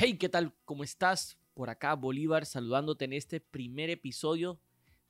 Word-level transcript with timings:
Hey, 0.00 0.16
¿qué 0.16 0.28
tal? 0.28 0.54
¿Cómo 0.64 0.84
estás? 0.84 1.40
Por 1.54 1.70
acá 1.70 1.92
Bolívar 1.94 2.46
saludándote 2.46 3.04
en 3.04 3.12
este 3.12 3.40
primer 3.40 3.90
episodio 3.90 4.60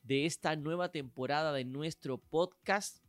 de 0.02 0.24
esta 0.24 0.56
nueva 0.56 0.92
temporada 0.92 1.52
de 1.52 1.66
nuestro 1.66 2.16
podcast 2.16 3.04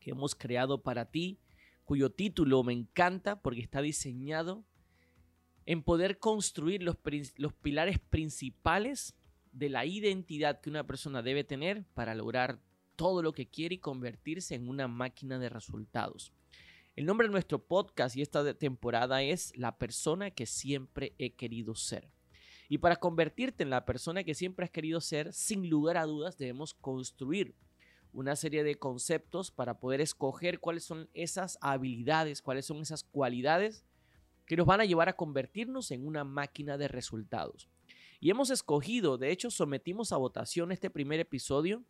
que 0.00 0.12
hemos 0.12 0.34
creado 0.34 0.82
para 0.82 1.10
ti, 1.10 1.40
cuyo 1.84 2.08
título 2.10 2.62
me 2.62 2.72
encanta 2.72 3.42
porque 3.42 3.60
está 3.60 3.82
diseñado 3.82 4.64
en 5.66 5.82
poder 5.82 6.18
construir 6.18 6.82
los, 6.82 6.96
los 7.36 7.52
pilares 7.52 7.98
principales 7.98 9.14
de 9.52 9.68
la 9.68 9.84
identidad 9.84 10.62
que 10.62 10.70
una 10.70 10.86
persona 10.86 11.20
debe 11.20 11.44
tener 11.44 11.84
para 11.92 12.14
lograr 12.14 12.62
todo 12.96 13.20
lo 13.20 13.34
que 13.34 13.46
quiere 13.46 13.74
y 13.74 13.78
convertirse 13.78 14.54
en 14.54 14.70
una 14.70 14.88
máquina 14.88 15.38
de 15.38 15.50
resultados. 15.50 16.32
El 16.98 17.06
nombre 17.06 17.28
de 17.28 17.32
nuestro 17.32 17.60
podcast 17.60 18.16
y 18.16 18.22
esta 18.22 18.54
temporada 18.54 19.22
es 19.22 19.56
La 19.56 19.78
persona 19.78 20.32
que 20.32 20.46
siempre 20.46 21.14
he 21.16 21.30
querido 21.30 21.76
ser. 21.76 22.10
Y 22.68 22.78
para 22.78 22.96
convertirte 22.96 23.62
en 23.62 23.70
la 23.70 23.84
persona 23.84 24.24
que 24.24 24.34
siempre 24.34 24.64
has 24.64 24.72
querido 24.72 25.00
ser, 25.00 25.32
sin 25.32 25.70
lugar 25.70 25.96
a 25.96 26.06
dudas 26.06 26.38
debemos 26.38 26.74
construir 26.74 27.54
una 28.12 28.34
serie 28.34 28.64
de 28.64 28.74
conceptos 28.74 29.52
para 29.52 29.78
poder 29.78 30.00
escoger 30.00 30.58
cuáles 30.58 30.82
son 30.82 31.08
esas 31.14 31.56
habilidades, 31.60 32.42
cuáles 32.42 32.66
son 32.66 32.78
esas 32.78 33.04
cualidades 33.04 33.84
que 34.44 34.56
nos 34.56 34.66
van 34.66 34.80
a 34.80 34.84
llevar 34.84 35.08
a 35.08 35.14
convertirnos 35.16 35.92
en 35.92 36.04
una 36.04 36.24
máquina 36.24 36.76
de 36.78 36.88
resultados. 36.88 37.68
Y 38.18 38.30
hemos 38.30 38.50
escogido, 38.50 39.18
de 39.18 39.30
hecho 39.30 39.52
sometimos 39.52 40.10
a 40.10 40.16
votación 40.16 40.72
este 40.72 40.90
primer 40.90 41.20
episodio 41.20 41.84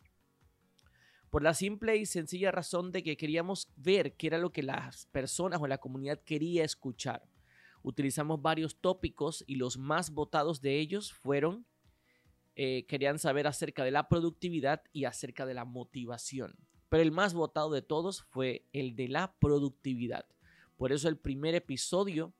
por 1.29 1.43
la 1.43 1.53
simple 1.53 1.95
y 1.97 2.05
sencilla 2.05 2.51
razón 2.51 2.91
de 2.91 3.03
que 3.03 3.17
queríamos 3.17 3.69
ver 3.75 4.15
qué 4.15 4.27
era 4.27 4.37
lo 4.37 4.51
que 4.51 4.63
las 4.63 5.05
personas 5.07 5.61
o 5.61 5.67
la 5.67 5.77
comunidad 5.77 6.19
quería 6.23 6.63
escuchar. 6.63 7.23
Utilizamos 7.83 8.41
varios 8.41 8.77
tópicos 8.81 9.43
y 9.47 9.55
los 9.55 9.77
más 9.77 10.11
votados 10.11 10.61
de 10.61 10.79
ellos 10.79 11.13
fueron, 11.13 11.65
eh, 12.55 12.85
querían 12.87 13.19
saber 13.19 13.47
acerca 13.47 13.83
de 13.83 13.91
la 13.91 14.09
productividad 14.09 14.83
y 14.91 15.05
acerca 15.05 15.45
de 15.45 15.53
la 15.53 15.65
motivación. 15.65 16.55
Pero 16.89 17.03
el 17.03 17.11
más 17.11 17.33
votado 17.33 17.69
de 17.71 17.83
todos 17.83 18.23
fue 18.23 18.65
el 18.73 18.95
de 18.95 19.07
la 19.07 19.35
productividad. 19.39 20.25
Por 20.75 20.91
eso 20.91 21.07
el 21.07 21.17
primer 21.17 21.55
episodio 21.55 22.33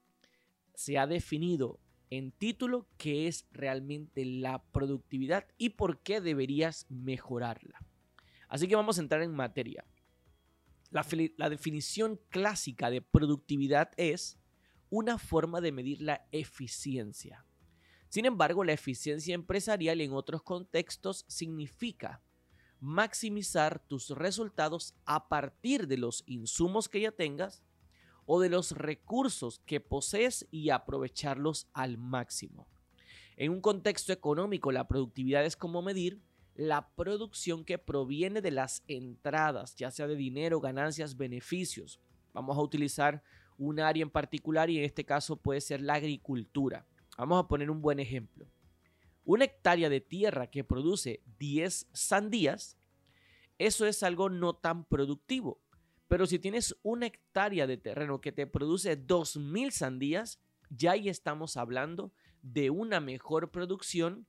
se 0.73 0.97
ha 0.97 1.05
definido 1.05 1.79
en 2.09 2.31
título 2.31 2.87
qué 2.97 3.27
es 3.27 3.45
realmente 3.51 4.25
la 4.25 4.63
productividad 4.71 5.45
y 5.57 5.69
por 5.69 6.01
qué 6.01 6.21
deberías 6.21 6.87
mejorarla. 6.89 7.79
Así 8.49 8.67
que 8.67 8.75
vamos 8.75 8.97
a 8.97 9.01
entrar 9.01 9.21
en 9.21 9.33
materia. 9.33 9.85
La, 10.89 11.49
definición 11.49 12.19
clásica 12.29 12.89
de 12.89 13.01
productividad 13.01 13.91
es 13.95 14.39
una 14.89 15.19
forma 15.19 15.61
de 15.61 15.71
medir 15.71 16.01
la 16.01 16.27
eficiencia. 16.31 17.45
Sin 18.09 18.25
embargo, 18.25 18.63
la 18.63 18.73
eficiencia 18.73 19.35
empresarial 19.35 20.01
en 20.01 20.13
otros 20.13 20.41
contextos 20.41 21.25
significa 21.27 22.23
maximizar 22.79 23.79
tus 23.87 24.09
resultados 24.09 24.95
a 25.05 25.29
partir 25.29 25.87
de 25.87 25.97
los 25.97 26.23
insumos 26.25 26.89
que 26.89 27.01
ya 27.01 27.11
tengas 27.11 27.61
o 28.25 28.39
de 28.39 28.49
los 28.49 28.71
recursos 28.71 29.59
que 29.59 29.79
posees 29.79 30.47
y 30.49 30.71
aprovecharlos 30.71 31.67
al 31.73 31.99
máximo. 31.99 32.67
En 33.37 33.51
un 33.51 33.61
contexto 33.61 34.11
económico, 34.11 34.71
la 34.71 34.87
productividad 34.87 35.45
es 35.45 35.55
como 35.55 35.83
medir 35.83 36.19
la 36.59 36.89
producción 36.93 37.63
que 37.63 37.77
proviene 37.77 38.41
de 38.41 38.51
las 38.51 38.83
entradas, 38.89 39.75
ya 39.75 39.91
sea 39.91 40.07
de 40.07 40.17
dinero, 40.17 40.59
ganancias, 40.59 41.15
beneficios. 41.15 42.01
Vamos 42.33 42.57
a 42.57 42.61
utilizar 42.61 43.23
un 43.57 43.79
área 43.79 44.03
en 44.03 44.09
particular 44.09 44.69
y 44.69 44.77
en 44.77 44.83
este 44.83 45.05
caso 45.05 45.37
puede 45.37 45.61
ser 45.61 45.79
la 45.79 45.93
agricultura. 45.93 46.85
Vamos 47.17 47.41
a 47.41 47.47
poner 47.47 47.71
un 47.71 47.81
buen 47.81 48.01
ejemplo. 48.01 48.45
Una 49.23 49.45
hectárea 49.45 49.87
de 49.87 50.01
tierra 50.01 50.47
que 50.47 50.65
produce 50.65 51.23
10 51.39 51.87
sandías, 51.93 52.77
eso 53.57 53.85
es 53.85 54.03
algo 54.03 54.29
no 54.29 54.53
tan 54.53 54.83
productivo. 54.83 55.61
Pero 56.09 56.25
si 56.25 56.39
tienes 56.39 56.75
una 56.83 57.05
hectárea 57.05 57.67
de 57.67 57.77
terreno 57.77 58.19
que 58.19 58.33
te 58.33 58.47
produce 58.47 59.01
2.000 59.01 59.71
sandías, 59.71 60.41
ya 60.69 60.91
ahí 60.91 61.07
estamos 61.07 61.55
hablando 61.55 62.11
de 62.41 62.69
una 62.69 62.99
mejor 62.99 63.49
producción, 63.49 64.27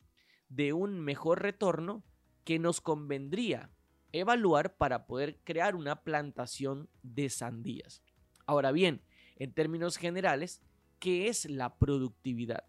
de 0.48 0.72
un 0.72 1.00
mejor 1.00 1.42
retorno 1.42 2.04
que 2.44 2.58
nos 2.58 2.80
convendría 2.80 3.70
evaluar 4.12 4.76
para 4.76 5.06
poder 5.06 5.38
crear 5.44 5.76
una 5.76 6.02
plantación 6.02 6.88
de 7.02 7.28
sandías. 7.30 8.02
Ahora 8.46 8.72
bien, 8.72 9.02
en 9.36 9.52
términos 9.52 9.96
generales, 9.96 10.60
¿qué 10.98 11.28
es 11.28 11.48
la 11.48 11.76
productividad? 11.76 12.64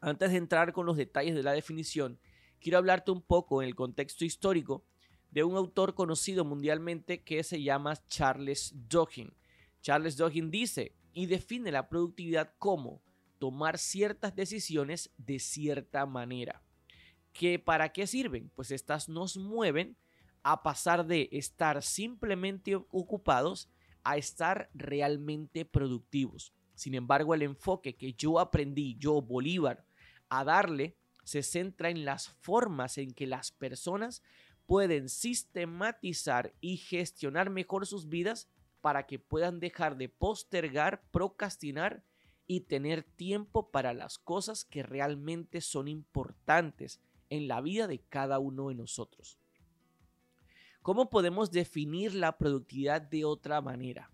Antes 0.00 0.32
de 0.32 0.38
entrar 0.38 0.72
con 0.72 0.86
los 0.86 0.96
detalles 0.96 1.34
de 1.34 1.42
la 1.42 1.52
definición, 1.52 2.18
quiero 2.60 2.78
hablarte 2.78 3.12
un 3.12 3.22
poco 3.22 3.62
en 3.62 3.68
el 3.68 3.74
contexto 3.74 4.24
histórico 4.24 4.84
de 5.30 5.44
un 5.44 5.56
autor 5.56 5.94
conocido 5.94 6.44
mundialmente 6.44 7.22
que 7.22 7.42
se 7.44 7.62
llama 7.62 7.96
Charles 8.08 8.74
Dawkins. 8.88 9.32
Charles 9.80 10.16
Dawkins 10.16 10.50
dice 10.50 10.96
y 11.12 11.26
define 11.26 11.70
la 11.70 11.88
productividad 11.88 12.54
como 12.58 13.02
tomar 13.38 13.78
ciertas 13.78 14.34
decisiones 14.34 15.10
de 15.16 15.38
cierta 15.38 16.04
manera 16.06 16.62
que 17.32 17.58
para 17.58 17.92
qué 17.92 18.06
sirven? 18.06 18.50
Pues 18.54 18.70
estas 18.70 19.08
nos 19.08 19.36
mueven 19.36 19.96
a 20.42 20.62
pasar 20.62 21.06
de 21.06 21.28
estar 21.32 21.82
simplemente 21.82 22.76
ocupados 22.76 23.68
a 24.04 24.16
estar 24.16 24.68
realmente 24.74 25.64
productivos. 25.64 26.52
Sin 26.74 26.94
embargo, 26.94 27.34
el 27.34 27.42
enfoque 27.42 27.94
que 27.94 28.12
yo 28.14 28.38
aprendí, 28.38 28.96
yo 28.98 29.22
Bolívar, 29.22 29.84
a 30.28 30.44
darle, 30.44 30.96
se 31.24 31.42
centra 31.42 31.90
en 31.90 32.04
las 32.04 32.28
formas 32.28 32.98
en 32.98 33.12
que 33.12 33.26
las 33.26 33.52
personas 33.52 34.22
pueden 34.66 35.08
sistematizar 35.08 36.54
y 36.60 36.78
gestionar 36.78 37.50
mejor 37.50 37.86
sus 37.86 38.08
vidas 38.08 38.48
para 38.80 39.06
que 39.06 39.18
puedan 39.18 39.60
dejar 39.60 39.96
de 39.96 40.08
postergar, 40.08 41.02
procrastinar 41.12 42.02
y 42.46 42.62
tener 42.62 43.04
tiempo 43.04 43.70
para 43.70 43.94
las 43.94 44.18
cosas 44.18 44.64
que 44.64 44.82
realmente 44.82 45.60
son 45.60 45.86
importantes 45.86 47.00
en 47.32 47.48
la 47.48 47.62
vida 47.62 47.86
de 47.86 47.98
cada 47.98 48.38
uno 48.38 48.68
de 48.68 48.74
nosotros. 48.74 49.38
¿Cómo 50.82 51.08
podemos 51.08 51.50
definir 51.50 52.14
la 52.14 52.36
productividad 52.36 53.00
de 53.00 53.24
otra 53.24 53.62
manera? 53.62 54.10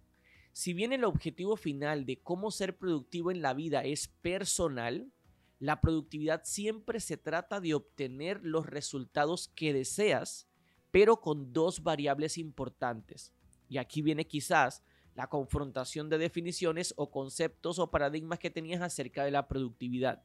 Si 0.53 0.73
bien 0.73 0.93
el 0.93 1.03
objetivo 1.03 1.57
final 1.57 2.07
de 2.07 2.21
cómo 2.21 2.53
ser 2.53 2.79
productivo 2.79 3.33
en 3.33 3.43
la 3.43 3.55
vida 3.55 3.83
es 3.83 4.07
personal, 4.07 5.11
la 5.59 5.81
productividad 5.81 6.43
siempre 6.45 7.01
se 7.01 7.17
trata 7.17 7.61
de 7.61 7.75
obtener 7.75 8.39
los 8.45 8.67
resultados 8.67 9.49
que 9.49 9.73
deseas, 9.73 10.47
pero 10.93 11.21
con 11.21 11.53
dos 11.53 11.83
variables 11.83 12.39
importantes. 12.39 13.33
Y 13.69 13.79
aquí 13.79 14.01
viene 14.01 14.29
quizás 14.29 14.85
la 15.17 15.29
confrontación 15.29 16.09
de 16.09 16.19
definiciones 16.19 16.95
o 16.97 17.11
conceptos 17.11 17.81
o 17.81 17.91
paradigmas 17.91 18.39
que 18.39 18.51
tenías 18.51 18.81
acerca 18.81 19.25
de 19.25 19.33
la 19.33 19.49
productividad 19.49 20.23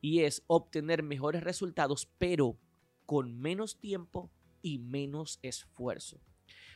y 0.00 0.20
es 0.20 0.42
obtener 0.46 1.02
mejores 1.02 1.42
resultados, 1.42 2.08
pero 2.18 2.58
con 3.04 3.38
menos 3.38 3.78
tiempo 3.78 4.30
y 4.62 4.78
menos 4.78 5.38
esfuerzo. 5.42 6.20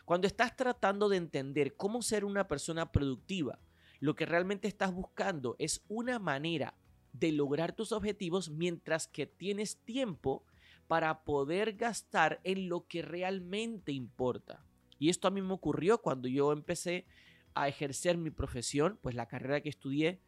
Cuando 0.04 0.26
estás 0.26 0.56
tratando 0.56 1.08
de 1.08 1.16
entender 1.16 1.76
cómo 1.76 2.03
ser 2.03 2.25
una 2.25 2.48
persona 2.48 2.91
productiva, 2.92 3.60
lo 4.00 4.14
que 4.14 4.26
realmente 4.26 4.66
estás 4.66 4.92
buscando 4.92 5.56
es 5.58 5.84
una 5.88 6.19
manera 6.19 6.75
de 7.12 7.32
lograr 7.32 7.75
tus 7.75 7.92
objetivos 7.92 8.50
mientras 8.50 9.06
que 9.06 9.26
tienes 9.26 9.76
tiempo 9.84 10.44
para 10.87 11.22
poder 11.22 11.75
gastar 11.75 12.41
en 12.44 12.69
lo 12.69 12.87
que 12.87 13.02
realmente 13.02 13.92
importa. 13.92 14.64
Y 14.98 15.08
esto 15.10 15.28
a 15.28 15.31
mí 15.31 15.42
me 15.42 15.52
ocurrió 15.52 15.98
cuando 15.98 16.28
yo 16.28 16.52
empecé 16.52 17.06
a 17.54 17.69
ejercer 17.69 18.16
mi 18.16 18.31
profesión, 18.31 18.98
pues 19.00 19.14
la 19.14 19.28
carrera 19.28 19.61
que 19.61 19.69
estudié 19.69 20.20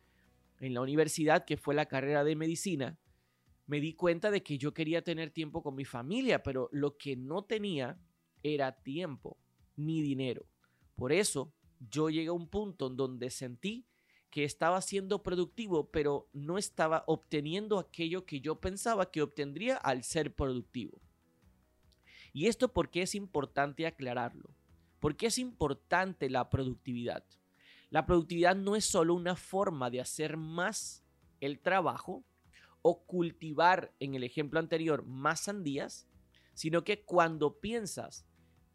en 0.63 0.75
la 0.75 0.81
universidad, 0.81 1.45
que 1.45 1.57
fue 1.57 1.75
la 1.75 1.87
carrera 1.87 2.23
de 2.23 2.37
medicina, 2.37 2.97
me 3.67 3.81
di 3.81 3.95
cuenta 3.95 4.31
de 4.31 4.43
que 4.43 4.59
yo 4.59 4.73
quería 4.73 5.03
tener 5.03 5.31
tiempo 5.31 5.63
con 5.63 5.75
mi 5.75 5.85
familia, 5.85 6.43
pero 6.43 6.69
lo 6.73 6.97
que 6.97 7.17
no 7.17 7.43
tenía 7.43 7.99
era 8.45 8.73
tiempo 8.73 9.37
ni 9.77 10.03
dinero. 10.03 10.47
Por 10.95 11.13
eso 11.13 11.53
yo 11.91 12.11
llegué 12.11 12.29
a 12.29 12.33
un 12.33 12.49
punto 12.49 12.87
en 12.87 12.97
donde 12.97 13.31
sentí 13.31 13.87
que 14.31 14.45
estaba 14.45 14.81
siendo 14.81 15.23
productivo, 15.23 15.91
pero 15.91 16.29
no 16.33 16.59
estaba 16.59 17.03
obteniendo 17.09 17.79
aquello 17.79 18.25
que 18.25 18.41
yo 18.41 18.61
pensaba 18.61 19.11
que 19.11 19.21
obtendría 19.21 19.77
al 19.77 20.05
ser 20.05 20.33
productivo. 20.35 21.03
Y 22.33 22.47
esto 22.47 22.73
porque 22.73 23.03
es 23.03 23.17
importante 23.17 23.87
aclararlo. 23.87 24.55
Porque 25.01 25.27
es 25.27 25.39
importante 25.39 26.31
la 26.31 26.49
productividad. 26.49 27.25
La 27.93 28.07
productividad 28.07 28.57
no 28.57 28.75
es 28.75 28.87
solo 28.87 29.15
una 29.15 29.37
forma 29.37 29.91
de 29.91 30.01
hacer 30.01 30.39
más 30.39 31.05
el 31.41 31.61
trabajo 31.61 32.25
o 32.81 33.05
cultivar, 33.05 33.95
en 34.01 34.15
el 34.15 34.25
ejemplo 34.25 34.59
anterior, 34.59 35.05
más 35.05 35.41
sandías, 35.41 36.09
sino 36.55 36.85
que 36.85 37.05
cuando 37.05 37.61
piensas 37.61 38.25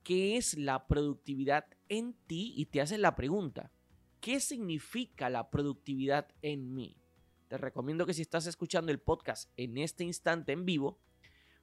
qué 0.04 0.38
es 0.38 0.56
la 0.56 0.86
productividad 0.86 1.66
en 1.90 2.14
ti 2.28 2.54
y 2.56 2.68
te 2.68 2.80
haces 2.80 3.00
la 3.00 3.16
pregunta, 3.16 3.72
¿qué 4.22 4.40
significa 4.40 5.32
la 5.32 5.50
productividad 5.50 6.28
en 6.44 6.76
mí? 6.76 7.02
te 7.48 7.58
recomiendo 7.58 8.06
que 8.06 8.14
si 8.14 8.22
estás 8.22 8.46
escuchando 8.46 8.92
el 8.92 9.00
podcast 9.00 9.50
en 9.58 9.80
este 9.80 10.04
instante 10.04 10.52
en 10.52 10.64
vivo, 10.64 11.00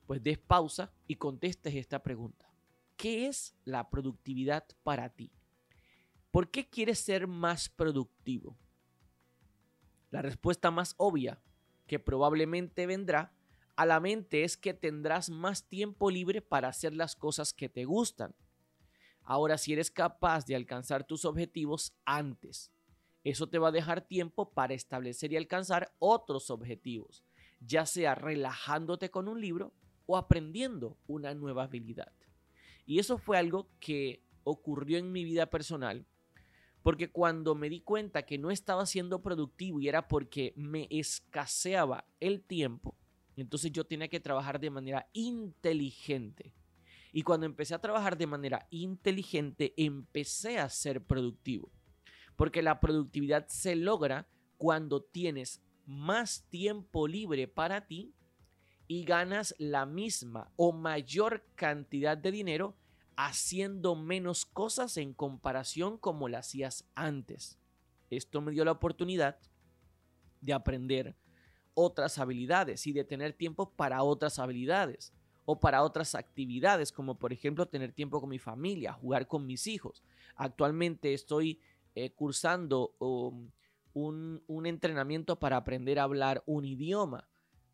pues 0.07 0.21
des 0.25 0.39
pausa 0.39 0.93
y 1.07 1.17
contestes 1.17 1.75
esta 1.77 2.03
pregunta. 2.03 2.51
¿Qué 2.97 3.27
es 3.29 3.55
la 3.65 3.91
productividad 3.91 4.65
para 4.83 5.11
ti? 5.11 5.31
¿Por 6.35 6.51
qué 6.51 6.67
quieres 6.69 6.99
ser 6.99 7.29
más 7.29 7.69
productivo? 7.69 8.57
La 10.11 10.21
respuesta 10.21 10.73
más 10.73 10.97
obvia 10.97 11.41
que 11.87 12.01
probablemente 12.01 12.89
vendrá 12.89 13.33
a 13.77 13.87
la 13.87 14.01
mente 14.01 14.43
es 14.43 14.57
que 14.57 14.75
tendrás 14.75 15.31
más 15.31 15.69
tiempo 15.69 16.11
libre 16.11 16.43
para 16.43 16.67
hacer 16.67 16.93
las 16.93 17.15
cosas 17.15 17.53
que 17.53 17.69
te 17.69 17.85
gustan. 17.85 18.35
Ahora, 19.23 19.59
si 19.59 19.75
eres 19.75 19.93
capaz 19.93 20.45
de 20.45 20.57
alcanzar 20.57 21.07
tus 21.07 21.25
objetivos 21.25 21.95
antes, 22.05 22.73
eso 23.23 23.49
te 23.49 23.61
va 23.61 23.69
a 23.69 23.71
dejar 23.71 24.01
tiempo 24.01 24.51
para 24.51 24.75
establecer 24.75 25.33
y 25.33 25.37
alcanzar 25.37 25.95
otros 26.01 26.51
objetivos, 26.51 27.23
ya 27.61 27.87
sea 27.87 28.17
relajándote 28.17 29.09
con 29.09 29.29
un 29.29 29.41
libro 29.41 29.73
o 30.07 30.17
aprendiendo 30.17 30.99
una 31.07 31.33
nueva 31.33 31.63
habilidad. 31.63 32.13
Y 32.87 32.99
eso 32.99 33.19
fue 33.19 33.39
algo 33.39 33.69
que 33.79 34.25
ocurrió 34.43 34.99
en 34.99 35.13
mi 35.13 35.23
vida 35.23 35.47
personal, 35.47 36.09
porque 36.85 37.11
cuando 37.11 37.55
me 37.55 37.71
di 37.71 37.81
cuenta 37.81 38.27
que 38.27 38.37
no 38.37 38.51
estaba 38.51 38.85
siendo 38.85 39.23
productivo 39.23 39.81
y 39.81 39.89
era 39.89 40.07
porque 40.07 40.53
me 40.55 40.87
escaseaba 40.91 42.05
el 42.21 42.43
tiempo, 42.43 42.95
entonces 43.37 43.73
yo 43.73 43.87
tenía 43.87 44.09
que 44.09 44.21
trabajar 44.21 44.61
de 44.61 44.69
manera 44.69 45.09
inteligente. 45.15 46.53
Y 47.11 47.23
cuando 47.23 47.47
empecé 47.47 47.75
a 47.75 47.81
trabajar 47.81 48.19
de 48.19 48.27
manera 48.27 48.67
inteligente, 48.69 49.73
empecé 49.79 50.59
a 50.59 50.69
ser 50.69 51.03
productivo. 51.03 51.73
Porque 52.37 52.61
la 52.61 52.81
productividad 52.81 53.47
se 53.49 53.77
logra 53.77 54.29
cuando 54.59 55.03
tienes 55.03 55.63
más 55.87 56.45
tiempo 56.51 57.09
libre 57.09 57.49
para 57.49 57.87
ti 57.87 58.13
y 58.89 59.05
ganas 59.05 59.55
la 59.57 59.87
misma 59.87 60.53
o 60.57 60.73
mayor 60.73 61.47
cantidad 61.55 62.19
de 62.19 62.31
dinero 62.31 62.77
haciendo 63.17 63.95
menos 63.95 64.45
cosas 64.45 64.97
en 64.97 65.15
comparación 65.15 65.99
como 65.99 66.29
lo 66.29 66.39
hacías 66.39 66.85
antes. 66.95 67.59
Esto 68.11 68.41
me 68.41 68.53
dio 68.53 68.65
la 68.65 68.73
oportunidad 68.73 69.39
de 70.41 70.53
aprender 70.53 71.17
otras 71.75 72.19
habilidades 72.19 72.87
y 72.87 72.93
de 72.93 73.05
tener 73.05 73.33
tiempo 73.33 73.71
para 73.71 74.03
otras 74.03 74.39
habilidades 74.39 75.13
o 75.45 75.61
para 75.61 75.83
otras 75.83 76.15
actividades, 76.15 76.93
como 76.93 77.19
por 77.19 77.33
ejemplo 77.33 77.67
tener 77.67 77.93
tiempo 77.93 78.21
con 78.21 78.31
mi 78.31 78.39
familia, 78.39 78.93
jugar 78.93 79.27
con 79.27 79.47
mis 79.47 79.67
hijos. 79.67 80.03
Actualmente 80.37 81.13
estoy 81.13 81.61
eh, 81.95 82.11
cursando 82.11 82.95
um, 82.99 83.51
un, 83.93 84.43
un 84.47 84.67
entrenamiento 84.67 85.39
para 85.39 85.57
aprender 85.57 85.99
a 85.99 86.05
hablar 86.05 86.43
un 86.47 86.65
idioma. 86.65 87.29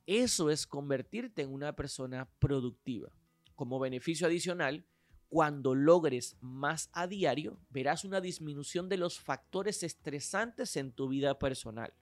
Eso 0.07 0.51
es 0.51 0.67
convertirte 0.67 1.43
en 1.43 1.53
una 1.53 1.77
persona 1.77 2.29
productiva. 2.39 3.11
Como 3.55 3.79
beneficio 3.79 4.27
adicional, 4.27 4.85
cuando 5.31 5.77
logres 5.77 6.37
más 6.41 6.91
a 6.93 7.07
diario, 7.07 7.57
verás 7.71 8.05
una 8.05 8.21
disminución 8.21 8.89
de 8.89 8.97
los 8.97 9.21
factores 9.21 9.85
estresantes 9.85 10.77
en 10.77 10.91
tu 10.91 11.09
vida 11.09 11.39
personal. 11.39 11.95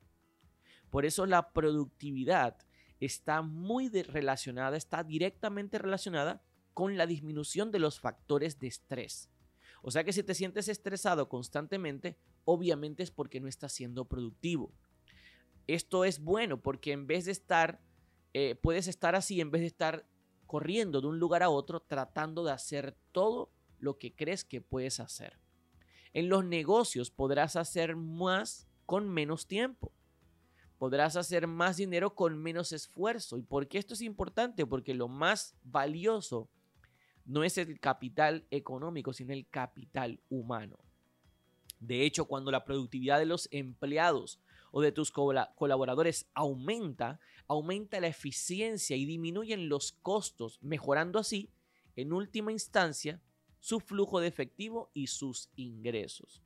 Por 0.88 1.04
eso 1.04 1.26
la 1.26 1.52
productividad 1.52 2.56
está 3.00 3.42
muy 3.42 3.90
relacionada, 3.90 4.78
está 4.78 5.04
directamente 5.04 5.76
relacionada 5.76 6.42
con 6.72 6.96
la 6.96 7.06
disminución 7.06 7.70
de 7.70 7.80
los 7.80 8.00
factores 8.00 8.58
de 8.60 8.68
estrés. 8.68 9.30
O 9.82 9.90
sea 9.90 10.04
que 10.04 10.14
si 10.14 10.22
te 10.22 10.34
sientes 10.34 10.66
estresado 10.68 11.28
constantemente, 11.28 12.16
obviamente 12.46 13.02
es 13.02 13.10
porque 13.10 13.40
no 13.40 13.48
estás 13.48 13.72
siendo 13.72 14.06
productivo. 14.06 14.72
Esto 15.66 16.06
es 16.06 16.18
bueno 16.18 16.62
porque 16.62 16.92
en 16.92 17.06
vez 17.06 17.26
de 17.26 17.32
estar, 17.32 17.82
eh, 18.32 18.54
puedes 18.54 18.88
estar 18.88 19.14
así, 19.14 19.42
en 19.42 19.50
vez 19.50 19.60
de 19.60 19.66
estar 19.66 20.08
corriendo 20.48 21.00
de 21.00 21.06
un 21.06 21.20
lugar 21.20 21.44
a 21.44 21.50
otro 21.50 21.78
tratando 21.78 22.42
de 22.42 22.50
hacer 22.50 22.96
todo 23.12 23.52
lo 23.78 23.98
que 23.98 24.12
crees 24.12 24.44
que 24.44 24.60
puedes 24.60 24.98
hacer. 24.98 25.38
En 26.12 26.28
los 26.28 26.44
negocios 26.44 27.12
podrás 27.12 27.54
hacer 27.54 27.94
más 27.94 28.66
con 28.84 29.08
menos 29.08 29.46
tiempo 29.46 29.92
podrás 30.78 31.16
hacer 31.16 31.46
más 31.46 31.76
dinero 31.76 32.14
con 32.14 32.40
menos 32.40 32.72
esfuerzo. 32.72 33.36
¿Y 33.36 33.42
por 33.42 33.68
qué 33.68 33.78
esto 33.78 33.94
es 33.94 34.00
importante? 34.00 34.64
Porque 34.64 34.94
lo 34.94 35.08
más 35.08 35.56
valioso 35.64 36.48
no 37.24 37.44
es 37.44 37.58
el 37.58 37.78
capital 37.78 38.46
económico, 38.50 39.12
sino 39.12 39.32
el 39.32 39.46
capital 39.48 40.20
humano. 40.30 40.78
De 41.80 42.04
hecho, 42.04 42.24
cuando 42.24 42.50
la 42.50 42.64
productividad 42.64 43.18
de 43.18 43.26
los 43.26 43.48
empleados 43.52 44.40
o 44.70 44.80
de 44.80 44.92
tus 44.92 45.10
colaboradores 45.10 46.28
aumenta, 46.34 47.20
aumenta 47.46 48.00
la 48.00 48.08
eficiencia 48.08 48.96
y 48.96 49.04
disminuyen 49.04 49.68
los 49.68 49.92
costos, 49.92 50.58
mejorando 50.62 51.18
así, 51.18 51.50
en 51.96 52.12
última 52.12 52.52
instancia, 52.52 53.20
su 53.60 53.80
flujo 53.80 54.20
de 54.20 54.28
efectivo 54.28 54.90
y 54.94 55.08
sus 55.08 55.50
ingresos. 55.56 56.42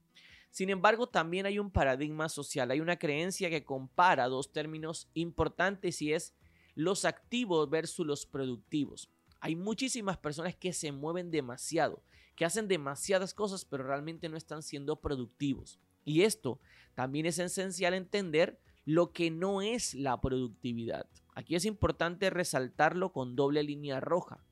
Sin 0.50 0.68
embargo, 0.70 1.06
también 1.06 1.46
hay 1.46 1.58
un 1.58 1.70
paradigma 1.70 2.28
social, 2.28 2.70
hay 2.70 2.80
una 2.80 2.98
creencia 2.98 3.48
que 3.48 3.64
compara 3.64 4.28
dos 4.28 4.52
términos 4.52 5.08
importantes 5.14 6.02
y 6.02 6.12
es 6.12 6.34
los 6.74 7.04
activos 7.04 7.70
versus 7.70 8.06
los 8.06 8.26
productivos. 8.26 9.10
Hay 9.40 9.56
muchísimas 9.56 10.18
personas 10.18 10.54
que 10.54 10.72
se 10.72 10.92
mueven 10.92 11.30
demasiado, 11.30 12.02
que 12.36 12.44
hacen 12.44 12.68
demasiadas 12.68 13.34
cosas, 13.34 13.64
pero 13.64 13.84
realmente 13.84 14.28
no 14.28 14.36
están 14.36 14.62
siendo 14.62 15.00
productivos. 15.00 15.80
Y 16.04 16.22
esto 16.22 16.60
también 16.94 17.26
es 17.26 17.38
esencial 17.38 17.94
entender 17.94 18.58
lo 18.84 19.12
que 19.12 19.30
no 19.30 19.62
es 19.62 19.94
la 19.94 20.20
productividad. 20.20 21.06
Aquí 21.34 21.54
es 21.54 21.64
importante 21.64 22.30
resaltarlo 22.30 23.12
con 23.12 23.36
doble 23.36 23.62
línea 23.62 24.00
roja. 24.00 24.44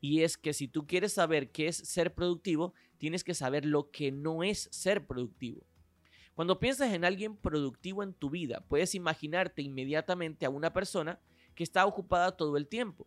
Y 0.00 0.22
es 0.22 0.36
que 0.36 0.52
si 0.52 0.68
tú 0.68 0.86
quieres 0.86 1.12
saber 1.12 1.50
qué 1.50 1.68
es 1.68 1.76
ser 1.76 2.14
productivo, 2.14 2.72
tienes 2.98 3.24
que 3.24 3.34
saber 3.34 3.64
lo 3.64 3.90
que 3.90 4.10
no 4.12 4.42
es 4.42 4.68
ser 4.72 5.06
productivo. 5.06 5.66
Cuando 6.34 6.60
piensas 6.60 6.92
en 6.92 7.04
alguien 7.04 7.36
productivo 7.36 8.02
en 8.02 8.14
tu 8.14 8.30
vida, 8.30 8.64
puedes 8.68 8.94
imaginarte 8.94 9.62
inmediatamente 9.62 10.46
a 10.46 10.50
una 10.50 10.72
persona 10.72 11.18
que 11.54 11.64
está 11.64 11.84
ocupada 11.84 12.36
todo 12.36 12.56
el 12.56 12.68
tiempo. 12.68 13.06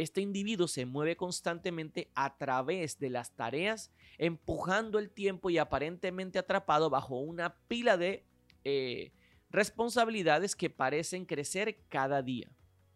Este 0.00 0.22
individuo 0.22 0.66
se 0.66 0.86
mueve 0.86 1.14
constantemente 1.14 2.10
a 2.14 2.38
través 2.38 2.98
de 2.98 3.10
las 3.10 3.36
tareas, 3.36 3.90
empujando 4.16 4.98
el 4.98 5.10
tiempo 5.10 5.50
y 5.50 5.58
aparentemente 5.58 6.38
atrapado 6.38 6.88
bajo 6.88 7.18
una 7.18 7.58
pila 7.68 7.98
de 7.98 8.24
eh, 8.64 9.12
responsabilidades 9.50 10.56
que 10.56 10.70
parecen 10.70 11.26
crecer 11.26 11.84
cada 11.90 12.22
día. 12.22 12.50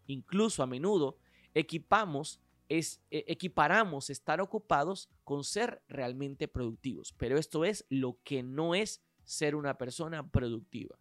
Incluso 0.07 0.63
a 0.63 0.65
menudo 0.65 1.19
equipamos 1.53 2.41
es, 2.69 3.03
e, 3.11 3.23
equiparamos 3.27 4.09
estar 4.09 4.41
ocupados 4.41 5.11
con 5.23 5.43
ser 5.43 5.83
realmente 5.87 6.47
productivos, 6.47 7.13
pero 7.13 7.37
esto 7.37 7.65
es 7.65 7.85
lo 7.87 8.17
que 8.23 8.41
no 8.41 8.73
es 8.73 9.03
ser 9.25 9.53
una 9.53 9.77
persona 9.77 10.27
productiva. 10.31 10.97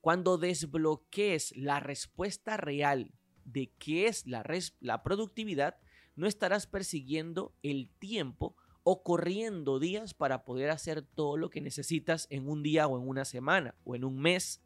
Cuando 0.00 0.38
desbloquees 0.38 1.56
la 1.56 1.80
respuesta 1.80 2.56
real 2.56 3.10
de 3.52 3.72
qué 3.78 4.06
es 4.06 4.26
la, 4.26 4.44
la 4.80 5.02
productividad, 5.02 5.78
no 6.16 6.26
estarás 6.26 6.66
persiguiendo 6.66 7.54
el 7.62 7.88
tiempo 7.98 8.56
o 8.82 9.02
corriendo 9.02 9.78
días 9.78 10.14
para 10.14 10.44
poder 10.44 10.70
hacer 10.70 11.02
todo 11.02 11.36
lo 11.36 11.50
que 11.50 11.60
necesitas 11.60 12.26
en 12.30 12.48
un 12.48 12.62
día 12.62 12.86
o 12.86 13.00
en 13.00 13.08
una 13.08 13.24
semana 13.24 13.74
o 13.84 13.94
en 13.94 14.04
un 14.04 14.18
mes. 14.18 14.62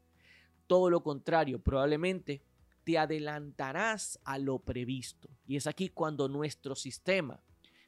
Todo 0.67 0.89
lo 0.91 1.03
contrario, 1.03 1.61
probablemente 1.61 2.43
te 2.85 2.99
adelantarás 2.99 4.21
a 4.25 4.39
lo 4.39 4.59
previsto. 4.61 5.29
Y 5.47 5.57
es 5.57 5.67
aquí 5.67 5.89
cuando 5.89 6.29
nuestro 6.29 6.75
sistema, 6.75 7.43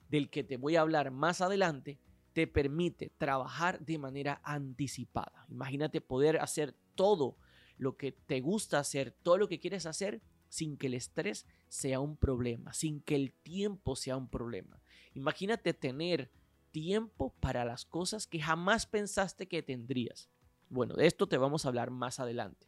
del 0.09 0.31
que 0.31 0.45
te 0.45 0.57
voy 0.57 0.77
a 0.77 0.81
hablar 0.81 1.11
más 1.11 1.41
adelante, 1.41 1.99
te 2.33 2.47
permite 2.47 3.11
trabajar 3.17 3.81
de 3.81 3.99
manera 3.99 4.41
anticipada. 4.45 5.47
Imagínate 5.49 6.01
poder 6.01 6.39
hacer 6.39 6.75
todo 6.95 7.37
lo 7.79 7.97
que 7.97 8.13
te 8.13 8.41
gusta 8.41 8.79
hacer, 8.79 9.11
todo 9.23 9.39
lo 9.39 9.49
que 9.49 9.61
quieres 9.61 9.87
hacer 9.87 10.21
sin 10.57 10.79
que 10.79 10.87
el 10.87 10.95
estrés 10.95 11.47
sea 11.69 12.01
un 12.01 12.17
problema, 12.17 12.73
sin 12.73 13.03
que 13.03 13.15
el 13.15 13.33
tiempo 13.33 13.95
sea 13.95 14.17
un 14.17 14.27
problema. 14.27 14.81
Imagínate 15.13 15.75
tener 15.75 16.31
tiempo 16.71 17.35
para 17.41 17.67
las 17.67 17.85
cosas 17.85 18.27
que 18.27 18.41
jamás 18.41 18.87
pensaste 18.87 19.49
que 19.49 19.63
tendrías. 19.63 20.31
Bueno, 20.71 20.95
de 20.95 21.07
esto 21.07 21.29
te 21.29 21.37
vamos 21.37 21.65
a 21.65 21.69
hablar 21.69 21.91
más 21.91 22.21
adelante. 22.21 22.67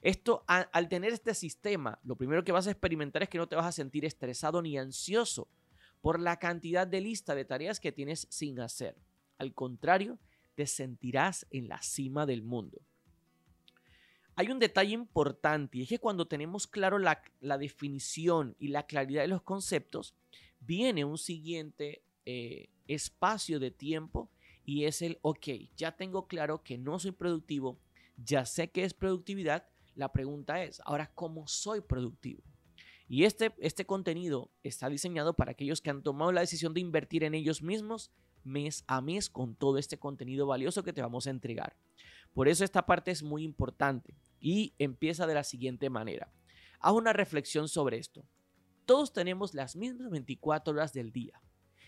Esto, 0.00 0.42
al 0.46 0.88
tener 0.88 1.12
este 1.12 1.34
sistema, 1.34 1.98
lo 2.02 2.16
primero 2.16 2.44
que 2.44 2.52
vas 2.52 2.66
a 2.66 2.70
experimentar 2.70 3.22
es 3.22 3.28
que 3.28 3.36
no 3.36 3.46
te 3.46 3.56
vas 3.56 3.66
a 3.66 3.72
sentir 3.72 4.06
estresado 4.06 4.62
ni 4.62 4.78
ansioso 4.78 5.48
por 6.00 6.20
la 6.20 6.38
cantidad 6.38 6.86
de 6.86 7.02
lista 7.02 7.34
de 7.34 7.44
tareas 7.44 7.78
que 7.78 7.92
tienes 7.92 8.26
sin 8.30 8.58
hacer. 8.58 8.96
Al 9.36 9.52
contrario, 9.52 10.18
te 10.54 10.66
sentirás 10.66 11.46
en 11.50 11.68
la 11.68 11.82
cima 11.82 12.24
del 12.24 12.42
mundo. 12.42 12.80
Hay 14.38 14.52
un 14.52 14.60
detalle 14.60 14.92
importante 14.92 15.78
y 15.78 15.82
es 15.82 15.88
que 15.88 15.98
cuando 15.98 16.28
tenemos 16.28 16.68
claro 16.68 17.00
la, 17.00 17.20
definición 17.58 18.54
y 18.60 18.68
la 18.68 18.86
claridad 18.86 19.22
de 19.22 19.26
los 19.26 19.42
conceptos, 19.42 20.14
viene 20.60 21.04
un 21.04 21.18
siguiente 21.18 22.04
eh, 22.24 22.68
espacio 22.86 23.58
de 23.58 23.72
tiempo 23.72 24.30
y 24.64 24.84
es 24.84 25.02
el, 25.02 25.18
ok, 25.22 25.48
ya 25.76 25.96
tengo 25.96 26.28
claro 26.28 26.62
que 26.62 26.78
no 26.78 27.00
soy 27.00 27.10
productivo, 27.10 27.80
ya 28.16 28.44
sé 28.44 28.70
que 28.70 28.84
es 28.84 28.94
productividad, 28.94 29.66
la 29.96 30.12
pregunta 30.12 30.62
es, 30.62 30.80
ahora, 30.84 31.10
¿cómo 31.16 31.48
soy 31.48 31.80
productivo? 31.80 32.44
Y 33.08 33.24
este, 33.24 33.52
este 33.58 33.86
contenido 33.86 34.52
está 34.62 34.88
diseñado 34.88 35.34
para 35.34 35.50
aquellos 35.50 35.80
que 35.80 35.90
han 35.90 36.04
tomado 36.04 36.30
la 36.30 36.42
decisión 36.42 36.74
de 36.74 36.80
invertir 36.80 37.24
en 37.24 37.34
ellos 37.34 37.60
mismos 37.60 38.12
mes 38.44 38.84
a 38.86 39.00
mes 39.00 39.30
con 39.30 39.56
todo 39.56 39.78
este 39.78 39.98
contenido 39.98 40.46
valioso 40.46 40.84
que 40.84 40.92
te 40.92 41.02
vamos 41.02 41.26
a 41.26 41.30
entregar. 41.30 41.74
Por 42.32 42.46
eso 42.46 42.62
esta 42.62 42.86
parte 42.86 43.10
es 43.10 43.24
muy 43.24 43.42
importante 43.42 44.14
y 44.40 44.74
empieza 44.78 45.26
de 45.26 45.34
la 45.34 45.44
siguiente 45.44 45.90
manera. 45.90 46.32
Haz 46.80 46.92
una 46.92 47.12
reflexión 47.12 47.68
sobre 47.68 47.98
esto. 47.98 48.24
Todos 48.86 49.12
tenemos 49.12 49.54
las 49.54 49.76
mismas 49.76 50.10
24 50.10 50.72
horas 50.72 50.92
del 50.92 51.12
día 51.12 51.42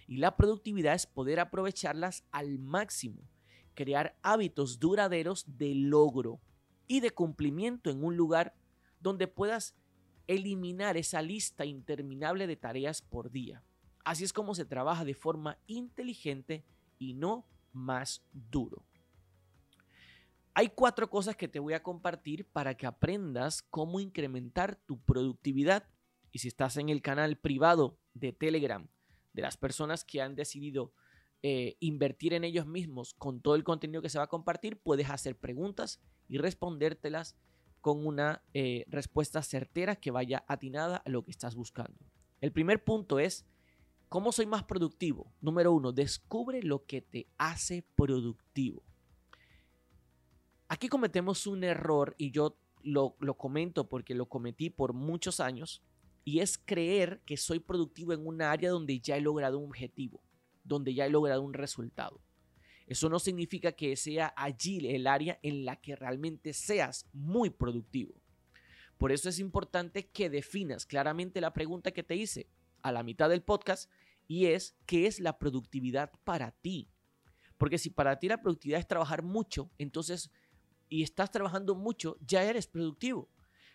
y 0.07 0.17
la 0.17 0.37
productividad 0.37 0.95
es 0.95 1.07
poder 1.07 1.41
aprovecharlas 1.41 2.25
al 2.33 2.59
máximo, 2.59 3.23
crear 3.75 4.19
hábitos 4.23 4.81
duraderos 4.81 5.45
de 5.57 5.75
logro 5.75 6.41
y 6.89 7.01
de 7.01 7.11
cumplimiento 7.11 7.91
en 7.91 8.03
un 8.03 8.17
lugar 8.17 8.55
donde 8.99 9.29
puedas 9.29 9.77
eliminar 10.27 10.97
esa 10.97 11.23
lista 11.23 11.65
interminable 11.65 12.47
de 12.47 12.57
tareas 12.57 13.03
por 13.03 13.31
día. 13.31 13.63
Así 14.05 14.25
es 14.25 14.33
como 14.33 14.55
se 14.55 14.65
trabaja 14.65 15.05
de 15.05 15.15
forma 15.15 15.59
inteligente 15.67 16.65
y 16.99 17.15
no 17.15 17.47
más 17.73 18.25
duro. 18.33 18.85
Hay 20.55 20.69
cuatro 20.69 21.09
cosas 21.09 21.37
que 21.37 21.49
te 21.49 21.61
voy 21.61 21.75
a 21.75 21.83
compartir 21.83 22.45
para 22.47 22.77
que 22.77 22.87
aprendas 22.87 23.63
cómo 23.63 24.01
incrementar 24.01 24.77
tu 24.87 25.01
productividad. 25.01 25.89
Y 26.33 26.41
si 26.41 26.49
estás 26.49 26.77
en 26.77 26.89
el 26.89 27.03
canal 27.03 27.37
privado 27.37 27.99
de 28.15 28.33
Telegram 28.33 28.89
de 29.33 29.43
las 29.43 29.57
personas 29.57 30.05
que 30.05 30.21
han 30.21 30.35
decidido 30.35 30.93
eh, 31.43 31.77
invertir 31.81 32.35
en 32.35 32.45
ellos 32.45 32.67
mismos 32.67 33.15
con 33.15 33.41
todo 33.41 33.55
el 33.55 33.65
contenido 33.65 34.03
que 34.03 34.09
se 34.09 34.19
va 34.19 34.25
a 34.25 34.29
compartir, 34.29 34.79
puedes 34.79 35.09
hacer 35.09 35.39
preguntas 35.39 36.01
y 36.29 36.39
respondértelas 36.39 37.37
con 37.81 38.07
una 38.07 38.43
eh, 38.53 38.85
respuesta 38.89 39.43
certera 39.43 39.97
que 39.97 40.11
vaya 40.11 40.45
atinada 40.49 40.99
a 40.99 41.09
lo 41.09 41.25
que 41.25 41.31
estás 41.31 41.55
buscando. 41.55 41.99
El 42.41 42.53
primer 42.53 42.85
punto 42.85 43.19
es, 43.19 43.47
¿cómo 44.09 44.33
soy 44.33 44.47
más 44.47 44.65
productivo? 44.65 45.33
Número 45.41 45.73
uno, 45.73 45.93
descubre 45.93 46.63
lo 46.63 46.85
que 46.85 47.01
te 47.01 47.29
hace 47.39 47.85
productivo. 47.95 48.83
Aquí 50.73 50.87
cometemos 50.87 51.49
un 51.49 51.65
error 51.65 52.15
y 52.17 52.31
yo 52.31 52.57
lo, 52.85 53.17
lo 53.19 53.37
comento 53.37 53.89
porque 53.89 54.15
lo 54.15 54.27
cometí 54.27 54.71
por 54.71 54.93
muchos 54.93 55.41
años 55.41 55.83
y 56.25 56.39
es 56.39 56.59
creer 56.59 57.23
que 57.27 57.37
soy 57.37 57.59
productivo 57.59 58.13
en 58.13 58.25
una 58.25 58.53
área 58.53 58.71
donde 58.71 59.01
ya 59.01 59.17
he 59.17 59.21
logrado 59.21 59.59
un 59.59 59.71
objetivo, 59.71 60.23
donde 60.63 60.95
ya 60.95 61.07
he 61.07 61.11
logrado 61.11 61.43
un 61.43 61.55
resultado. 61.55 62.21
Eso 62.87 63.09
no 63.09 63.19
significa 63.19 63.73
que 63.73 63.97
sea 63.97 64.33
allí 64.37 64.95
el 64.95 65.09
área 65.09 65.41
en 65.43 65.65
la 65.65 65.75
que 65.75 65.97
realmente 65.97 66.53
seas 66.53 67.05
muy 67.13 67.51
productivo. 67.51 68.15
Por 68.97 69.11
eso 69.11 69.29
es 69.29 69.41
importante 69.41 70.07
que 70.07 70.31
definas 70.31 70.87
claramente 70.87 71.41
la 71.41 71.53
pregunta 71.53 71.91
que 71.91 72.05
te 72.05 72.15
hice 72.15 72.49
a 72.83 72.93
la 72.93 73.03
mitad 73.03 73.29
del 73.29 73.43
podcast 73.43 73.91
y 74.29 74.47
es, 74.47 74.77
¿qué 74.87 75.09
es 75.09 75.19
la 75.19 75.37
productividad 75.37 76.13
para 76.23 76.53
ti? 76.53 76.89
Porque 77.59 77.77
si 77.77 77.91
para 77.91 78.21
ti 78.21 78.29
la 78.29 78.41
productividad 78.41 78.79
es 78.79 78.87
trabajar 78.87 79.25
mucho, 79.25 79.69
entonces 79.77 80.31
y 80.91 81.03
estás 81.03 81.31
trabajando 81.31 81.75
mucho, 81.75 82.19
ya 82.21 82.45
eres 82.45 82.67
productivo. 82.67 83.31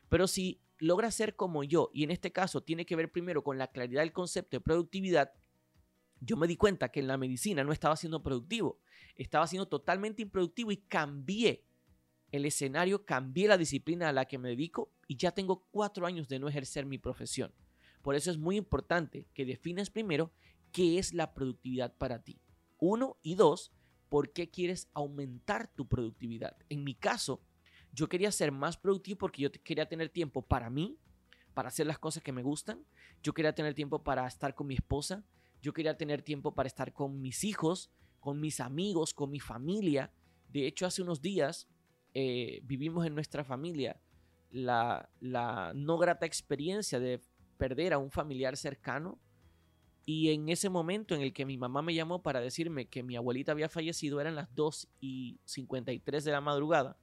Pero 0.09 0.27
si 0.27 0.61
logras 0.77 1.15
ser 1.15 1.35
como 1.35 1.63
yo, 1.63 1.89
y 1.93 2.03
en 2.03 2.11
este 2.11 2.31
caso 2.31 2.61
tiene 2.61 2.85
que 2.85 2.95
ver 2.95 3.11
primero 3.11 3.43
con 3.43 3.57
la 3.57 3.71
claridad 3.71 4.01
del 4.01 4.13
concepto 4.13 4.57
de 4.57 4.61
productividad, 4.61 5.33
yo 6.19 6.37
me 6.37 6.47
di 6.47 6.57
cuenta 6.57 6.89
que 6.89 6.99
en 6.99 7.07
la 7.07 7.17
medicina 7.17 7.63
no 7.63 7.71
estaba 7.71 7.95
siendo 7.95 8.21
productivo, 8.21 8.79
estaba 9.15 9.47
siendo 9.47 9.67
totalmente 9.67 10.21
improductivo 10.21 10.71
y 10.71 10.77
cambié 10.77 11.65
el 12.31 12.45
escenario, 12.45 13.05
cambié 13.05 13.47
la 13.47 13.57
disciplina 13.57 14.09
a 14.09 14.13
la 14.13 14.25
que 14.25 14.37
me 14.37 14.49
dedico 14.49 14.91
y 15.07 15.15
ya 15.15 15.31
tengo 15.31 15.65
cuatro 15.71 16.05
años 16.05 16.27
de 16.27 16.39
no 16.39 16.49
ejercer 16.49 16.85
mi 16.85 16.97
profesión. 16.97 17.53
Por 18.01 18.15
eso 18.15 18.29
es 18.29 18.37
muy 18.37 18.57
importante 18.57 19.27
que 19.33 19.45
definas 19.45 19.89
primero 19.89 20.31
qué 20.71 20.99
es 20.99 21.13
la 21.13 21.33
productividad 21.33 21.95
para 21.97 22.23
ti. 22.23 22.39
Uno 22.77 23.17
y 23.23 23.35
dos, 23.35 23.71
por 24.09 24.31
qué 24.31 24.49
quieres 24.49 24.89
aumentar 24.93 25.67
tu 25.67 25.87
productividad. 25.87 26.57
En 26.69 26.83
mi 26.83 26.95
caso, 26.95 27.41
yo 27.93 28.07
quería 28.09 28.31
ser 28.31 28.51
más 28.51 28.77
productivo 28.77 29.17
porque 29.17 29.41
yo 29.41 29.51
quería 29.51 29.87
tener 29.87 30.09
tiempo 30.09 30.41
para 30.41 30.69
mí, 30.69 30.97
para 31.53 31.69
hacer 31.69 31.87
las 31.87 31.99
cosas 31.99 32.21
que 32.23 32.31
me 32.31 32.43
gustan. 32.43 32.85
Yo 33.23 33.33
quería 33.33 33.55
tener 33.55 33.73
tiempo 33.73 34.03
para 34.03 34.27
estar 34.27 34.53
con 34.53 34.67
mi 34.67 34.75
esposa. 34.75 35.23
Yo 35.61 35.73
quería 35.73 35.97
tener 35.97 36.21
tiempo 36.21 36.53
para 36.53 36.67
estar 36.67 36.93
con 36.93 37.21
mis 37.21 37.43
hijos, 37.43 37.89
con 38.19 38.39
mis 38.39 38.59
amigos, 38.59 39.13
con 39.13 39.31
mi 39.31 39.39
familia. 39.39 40.11
De 40.49 40.67
hecho, 40.67 40.85
hace 40.85 41.01
unos 41.01 41.21
días 41.21 41.67
eh, 42.13 42.59
vivimos 42.63 43.05
en 43.05 43.15
nuestra 43.15 43.43
familia 43.43 43.99
la, 44.51 45.09
la 45.19 45.73
no 45.75 45.97
grata 45.97 46.25
experiencia 46.25 46.99
de 46.99 47.21
perder 47.57 47.93
a 47.93 47.97
un 47.97 48.11
familiar 48.11 48.57
cercano 48.57 49.19
y 50.05 50.29
en 50.29 50.49
ese 50.49 50.69
momento 50.69 51.15
en 51.15 51.21
el 51.21 51.33
que 51.33 51.45
mi 51.45 51.57
mamá 51.57 51.81
me 51.81 51.95
llamó 51.95 52.21
para 52.21 52.39
decirme 52.39 52.85
que 52.87 53.01
mi 53.01 53.15
abuelita 53.15 53.51
había 53.51 53.69
fallecido, 53.69 54.21
eran 54.21 54.35
las 54.35 54.53
2 54.53 54.87
y 55.01 55.39
53 55.45 56.23
de 56.23 56.31
la 56.31 56.41
madrugada. 56.41 56.97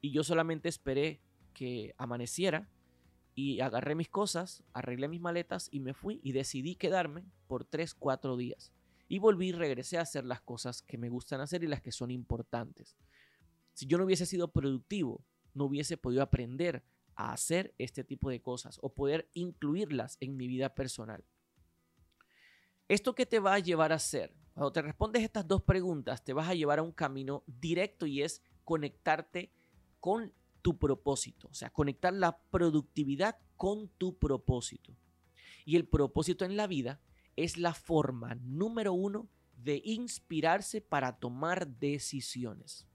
Y 0.00 0.10
yo 0.10 0.24
solamente 0.24 0.70
esperé 0.70 1.20
que 1.52 1.94
amaneciera 1.98 2.70
y 3.34 3.60
agarré 3.60 3.94
mis 3.94 4.08
cosas, 4.08 4.64
arreglé 4.72 5.08
mis 5.08 5.20
maletas 5.20 5.68
y 5.70 5.80
me 5.80 5.92
fui 5.92 6.20
y 6.22 6.32
decidí 6.32 6.76
quedarme 6.76 7.24
por 7.46 7.66
3, 7.66 7.94
4 7.94 8.36
días. 8.38 8.72
Y 9.06 9.18
volví 9.18 9.48
y 9.48 9.52
regresé 9.52 9.98
a 9.98 10.02
hacer 10.02 10.24
las 10.24 10.40
cosas 10.40 10.80
que 10.80 10.96
me 10.96 11.10
gustan 11.10 11.42
hacer 11.42 11.62
y 11.62 11.66
las 11.66 11.82
que 11.82 11.92
son 11.92 12.10
importantes. 12.10 12.96
Si 13.74 13.86
yo 13.86 13.98
no 13.98 14.04
hubiese 14.04 14.24
sido 14.24 14.48
productivo, 14.48 15.22
no 15.52 15.64
hubiese 15.64 15.98
podido 15.98 16.22
aprender 16.22 16.84
a 17.16 17.32
hacer 17.32 17.74
este 17.76 18.02
tipo 18.02 18.30
de 18.30 18.40
cosas 18.40 18.78
o 18.80 18.94
poder 18.94 19.28
incluirlas 19.34 20.16
en 20.20 20.36
mi 20.38 20.48
vida 20.48 20.74
personal. 20.74 21.22
¿Esto 22.86 23.14
qué 23.14 23.24
te 23.24 23.38
va 23.38 23.54
a 23.54 23.60
llevar 23.60 23.92
a 23.92 23.96
hacer? 23.96 24.34
Cuando 24.52 24.70
te 24.70 24.82
respondes 24.82 25.22
estas 25.22 25.48
dos 25.48 25.62
preguntas, 25.62 26.22
te 26.22 26.34
vas 26.34 26.48
a 26.48 26.54
llevar 26.54 26.78
a 26.78 26.82
un 26.82 26.92
camino 26.92 27.42
directo 27.46 28.04
y 28.04 28.22
es 28.22 28.42
conectarte 28.62 29.50
con 30.00 30.32
tu 30.60 30.78
propósito, 30.78 31.48
o 31.48 31.54
sea, 31.54 31.70
conectar 31.70 32.12
la 32.12 32.38
productividad 32.50 33.38
con 33.56 33.88
tu 33.88 34.18
propósito. 34.18 34.94
Y 35.64 35.76
el 35.76 35.86
propósito 35.86 36.44
en 36.44 36.56
la 36.56 36.66
vida 36.66 37.00
es 37.36 37.56
la 37.56 37.72
forma 37.72 38.34
número 38.34 38.92
uno 38.92 39.28
de 39.56 39.80
inspirarse 39.84 40.82
para 40.82 41.16
tomar 41.16 41.66
decisiones. 41.66 42.86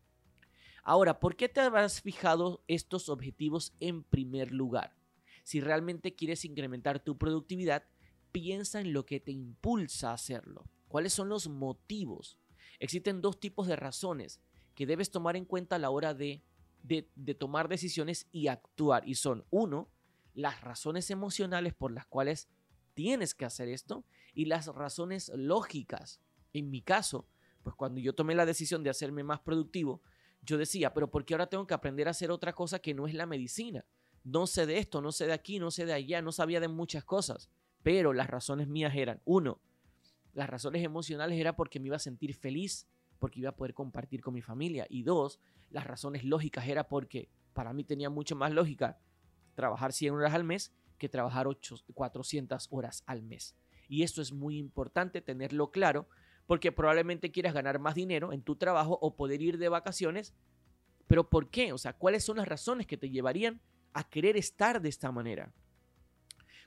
Ahora, 0.84 1.20
¿por 1.20 1.36
qué 1.36 1.50
te 1.50 1.62
has 1.62 2.02
fijado 2.02 2.64
estos 2.68 3.10
objetivos 3.10 3.74
en 3.80 4.04
primer 4.04 4.52
lugar? 4.52 4.96
Si 5.44 5.62
realmente 5.62 6.16
quieres 6.16 6.46
incrementar 6.46 7.00
tu 7.00 7.18
productividad, 7.18 7.86
piensa 8.32 8.80
en 8.80 8.94
lo 8.94 9.06
que 9.06 9.20
te 9.20 9.32
impulsa 9.32 10.12
a 10.12 10.14
hacerlo. 10.14 10.66
¿Cuáles 10.88 11.14
son 11.14 11.30
los 11.30 11.48
motivos? 11.48 12.38
Existen 12.80 13.22
dos 13.22 13.40
tipos 13.40 13.68
de 13.68 13.76
razones 13.76 14.40
que 14.76 14.86
debes 14.86 15.12
tomar 15.12 15.36
en 15.36 15.46
cuenta 15.46 15.76
a 15.76 15.80
la 15.80 15.90
hora 15.90 16.14
de, 16.14 16.42
de, 16.84 17.36
tomar 17.36 17.68
decisiones 17.68 18.28
y 18.32 18.48
actuar. 18.48 19.08
Y 19.08 19.16
son, 19.16 19.46
uno, 19.50 19.90
las 20.34 20.62
razones 20.62 21.12
emocionales 21.12 21.74
por 21.74 21.92
las 21.92 22.06
cuales 22.06 22.48
tienes 22.94 23.36
que 23.36 23.46
hacer 23.46 23.68
esto 23.68 24.06
y 24.34 24.46
las 24.46 24.68
razones 24.68 25.32
lógicas. 25.36 26.22
En 26.54 26.70
mi 26.70 26.82
caso, 26.82 27.28
pues 27.64 27.76
cuando 27.76 28.00
yo 28.00 28.16
tomé 28.16 28.36
la 28.36 28.46
decisión 28.46 28.84
de 28.84 28.90
hacerme 28.90 29.24
más 29.24 29.42
productivo, 29.42 30.02
yo 30.42 30.58
decía, 30.58 30.94
pero 30.94 31.12
¿por 31.12 31.26
qué 31.26 31.34
ahora 31.34 31.50
tengo 31.50 31.68
que 31.68 31.74
aprender 31.74 32.08
a 32.08 32.12
hacer 32.12 32.32
otra 32.32 32.54
cosa 32.54 32.80
que 32.80 32.94
no 32.94 33.08
es 33.08 33.14
la 33.14 33.26
medicina? 33.26 33.86
No 34.24 34.48
sé 34.48 34.66
de 34.66 34.78
esto, 34.78 35.02
no 35.02 35.12
sé 35.12 35.28
de 35.28 35.34
aquí, 35.34 35.60
no 35.60 35.72
sé 35.72 35.86
de 35.86 35.94
allá, 35.94 36.22
no 36.22 36.32
sabía 36.32 36.60
de 36.60 36.68
muchas 36.68 37.04
cosas. 37.04 37.50
Pero 37.84 38.14
las 38.14 38.30
razones 38.30 38.68
mías 38.68 38.94
eran, 38.96 39.22
uno, 39.26 39.60
las 40.34 40.50
razones 40.50 40.84
emocionales 40.84 41.40
era 41.40 41.56
porque 41.56 41.80
me 41.80 41.88
iba 41.88 41.96
a 41.96 42.00
sentir 42.00 42.36
feliz, 42.36 42.88
porque 43.20 43.40
iba 43.40 43.50
a 43.50 43.56
poder 43.56 43.74
compartir 43.74 44.22
con 44.22 44.34
mi 44.34 44.42
familia. 44.42 44.86
Y 44.90 45.04
dos, 45.04 45.40
las 45.70 45.86
razones 45.86 46.24
lógicas 46.24 46.68
era 46.68 46.88
porque 46.88 47.30
para 47.54 47.74
mí 47.74 47.84
tenía 47.84 48.10
mucho 48.10 48.36
más 48.36 48.52
lógica 48.52 49.00
trabajar 49.56 49.92
100 49.92 50.14
horas 50.14 50.34
al 50.34 50.44
mes 50.44 50.74
que 50.98 51.10
trabajar 51.10 51.48
8, 51.48 51.76
400 51.94 52.68
horas 52.72 53.04
al 53.06 53.24
mes. 53.24 53.56
Y 53.88 54.04
esto 54.04 54.22
es 54.22 54.32
muy 54.32 54.58
importante 54.58 55.22
tenerlo 55.22 55.72
claro 55.72 56.08
porque 56.46 56.72
probablemente 56.72 57.32
quieras 57.32 57.54
ganar 57.54 57.80
más 57.80 57.96
dinero 57.96 58.34
en 58.34 58.42
tu 58.42 58.56
trabajo 58.56 58.98
o 59.02 59.16
poder 59.16 59.42
ir 59.42 59.58
de 59.58 59.70
vacaciones. 59.70 60.34
Pero 61.08 61.30
¿por 61.30 61.50
qué? 61.50 61.74
O 61.74 61.78
sea, 61.78 61.94
¿cuáles 61.94 62.24
son 62.24 62.38
las 62.38 62.48
razones 62.48 62.88
que 62.88 62.98
te 62.98 63.10
llevarían 63.10 63.62
a 63.94 64.08
querer 64.08 64.38
estar 64.38 64.82
de 64.82 64.90
esta 64.90 65.12
manera? 65.12 65.54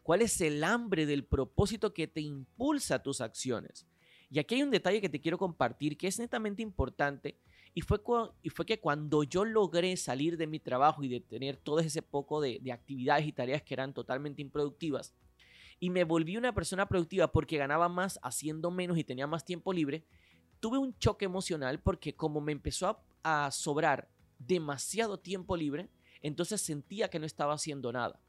¿Cuál 0.03 0.23
es 0.23 0.41
el 0.41 0.65
hambre 0.65 1.07
del 1.07 1.25
propósito 1.25 1.95
que 1.95 2.07
te 2.07 2.21
impulsa 2.21 3.03
tus 3.03 3.21
acciones? 3.21 3.87
Y 4.31 4.39
aquí 4.39 4.57
hay 4.57 4.63
un 4.63 4.71
detalle 4.71 5.01
que 5.01 5.09
te 5.09 5.21
quiero 5.21 5.39
compartir 5.39 5.97
que 5.97 6.09
es 6.09 6.19
netamente 6.19 6.63
importante 6.63 7.37
y 7.75 7.81
fue, 7.81 8.01
que 8.67 8.81
cuando 8.81 9.23
yo 9.23 9.45
logré 9.45 9.97
salir 9.97 10.37
de 10.37 10.47
mi 10.47 10.59
trabajo 10.59 11.03
y 11.03 11.09
de 11.09 11.21
tener 11.21 11.57
todo 11.57 11.79
ese 11.79 12.03
poco 12.03 12.41
de, 12.41 12.59
de 12.61 12.73
actividades 12.73 13.27
y 13.27 13.33
tareas 13.33 13.63
que 13.63 13.75
eran 13.75 13.95
totalmente 13.95 14.43
improductivas, 14.43 15.15
y 15.81 15.91
me 15.91 16.05
volví 16.05 16.37
una 16.37 16.55
persona 16.55 16.87
productiva 16.87 17.33
porque 17.33 17.57
ganaba 17.57 17.89
más 17.89 18.21
haciendo 18.23 18.71
menos 18.71 18.99
y 18.99 19.05
tenía 19.05 19.27
más 19.27 19.45
tiempo 19.45 19.73
libre, 19.73 20.05
tuve 20.61 20.79
un 20.79 20.97
choque 20.99 21.25
emocional 21.25 21.81
porque 21.81 22.15
como 22.15 22.41
me 22.41 22.53
empezó 22.53 23.01
a 23.25 23.51
sobrar 23.51 24.09
demasiado 24.39 25.19
tiempo 25.19 25.57
libre, 25.57 25.89
entonces 26.21 26.61
sentía 26.61 27.09
que 27.09 27.19
no 27.19 27.27
estaba 27.27 27.55
haciendo 27.55 27.91
nada. 27.91 28.21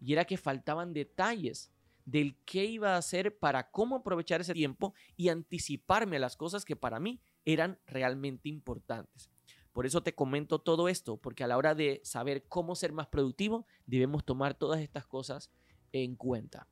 Y 0.00 0.12
era 0.12 0.24
que 0.24 0.36
faltaban 0.36 0.92
detalles 0.92 1.72
del 2.04 2.36
qué 2.44 2.64
iba 2.64 2.94
a 2.94 2.98
hacer 2.98 3.36
para 3.36 3.70
cómo 3.70 3.96
aprovechar 3.96 4.40
ese 4.40 4.54
tiempo 4.54 4.94
y 5.16 5.28
anticiparme 5.28 6.16
a 6.16 6.20
las 6.20 6.36
cosas 6.36 6.64
que 6.64 6.76
para 6.76 7.00
mí 7.00 7.20
eran 7.44 7.78
realmente 7.86 8.48
importantes. 8.48 9.30
Por 9.72 9.84
eso 9.84 10.02
te 10.02 10.14
comento 10.14 10.58
todo 10.60 10.88
esto, 10.88 11.18
porque 11.18 11.44
a 11.44 11.48
la 11.48 11.58
hora 11.58 11.74
de 11.74 12.00
saber 12.02 12.46
cómo 12.48 12.74
ser 12.74 12.92
más 12.92 13.08
productivo, 13.08 13.66
debemos 13.84 14.24
tomar 14.24 14.54
todas 14.54 14.80
estas 14.80 15.06
cosas 15.06 15.50
en 15.92 16.16
cuenta. 16.16 16.66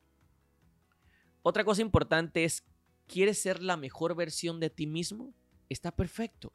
Otra 1.43 1.63
cosa 1.63 1.83
importante 1.83 2.45
es, 2.45 2.65
¿quieres 3.05 3.39
ser 3.39 3.61
la 3.61 3.77
mejor 3.77 4.15
versión 4.15 4.59
de 4.59 4.71
ti 4.71 4.87
mismo? 4.87 5.35
Está 5.69 5.95
perfecto. 5.95 6.53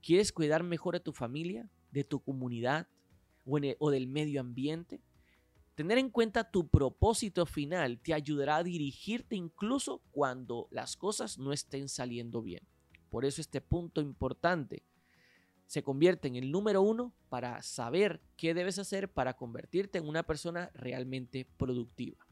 ¿Quieres 0.00 0.30
cuidar 0.30 0.62
mejor 0.62 0.94
a 0.94 1.00
tu 1.00 1.12
familia, 1.12 1.68
de 1.90 2.04
tu 2.04 2.20
comunidad 2.20 2.86
o, 3.44 3.58
o 3.78 3.90
del 3.90 4.06
medio 4.06 4.40
ambiente? 4.40 5.00
Tener 5.74 5.98
en 5.98 6.10
cuenta 6.10 6.50
tu 6.52 6.68
propósito 6.68 7.46
final 7.46 7.98
te 7.98 8.14
ayudará 8.14 8.56
a 8.56 8.62
dirigirte 8.62 9.34
incluso 9.34 10.02
cuando 10.12 10.68
las 10.70 10.96
cosas 10.96 11.36
no 11.36 11.52
estén 11.52 11.88
saliendo 11.88 12.42
bien. 12.42 12.62
Por 13.10 13.24
eso 13.24 13.40
este 13.40 13.60
punto 13.60 14.00
importante 14.00 14.84
se 15.66 15.82
convierte 15.82 16.28
en 16.28 16.36
el 16.36 16.52
número 16.52 16.82
uno 16.82 17.12
para 17.28 17.60
saber 17.62 18.20
qué 18.36 18.54
debes 18.54 18.78
hacer 18.78 19.12
para 19.12 19.34
convertirte 19.34 19.98
en 19.98 20.06
una 20.06 20.22
persona 20.22 20.70
realmente 20.74 21.48
productiva. 21.56 22.24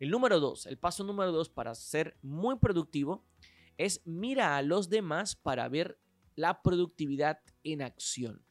El 0.00 0.10
número 0.10 0.40
dos, 0.40 0.66
el 0.66 0.76
paso 0.76 1.04
número 1.04 1.30
dos 1.30 1.48
para 1.48 1.76
ser 1.76 2.16
muy 2.22 2.56
productivo 2.56 3.24
es 3.78 4.00
mira 4.04 4.56
a 4.56 4.62
los 4.62 4.88
demás 4.88 5.36
para 5.36 5.68
ver 5.68 6.00
la 6.34 6.62
productividad 6.62 7.38
en 7.62 7.82
acción. 7.82 8.44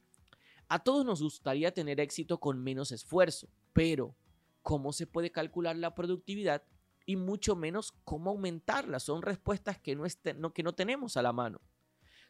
A 0.68 0.82
todos 0.82 1.04
nos 1.04 1.22
gustaría 1.22 1.74
tener 1.74 2.00
éxito 2.00 2.40
con 2.40 2.62
menos 2.62 2.90
esfuerzo, 2.92 3.48
pero 3.74 4.16
¿cómo 4.62 4.94
se 4.94 5.06
puede 5.06 5.30
calcular 5.30 5.76
la 5.76 5.94
productividad? 5.94 6.62
Y 7.04 7.16
mucho 7.16 7.54
menos 7.54 7.92
cómo 8.04 8.30
aumentarla. 8.30 8.98
Son 8.98 9.20
respuestas 9.20 9.78
que 9.78 9.94
no, 9.94 10.54
que 10.54 10.62
no 10.62 10.74
tenemos 10.74 11.18
a 11.18 11.22
la 11.22 11.34
mano. 11.34 11.60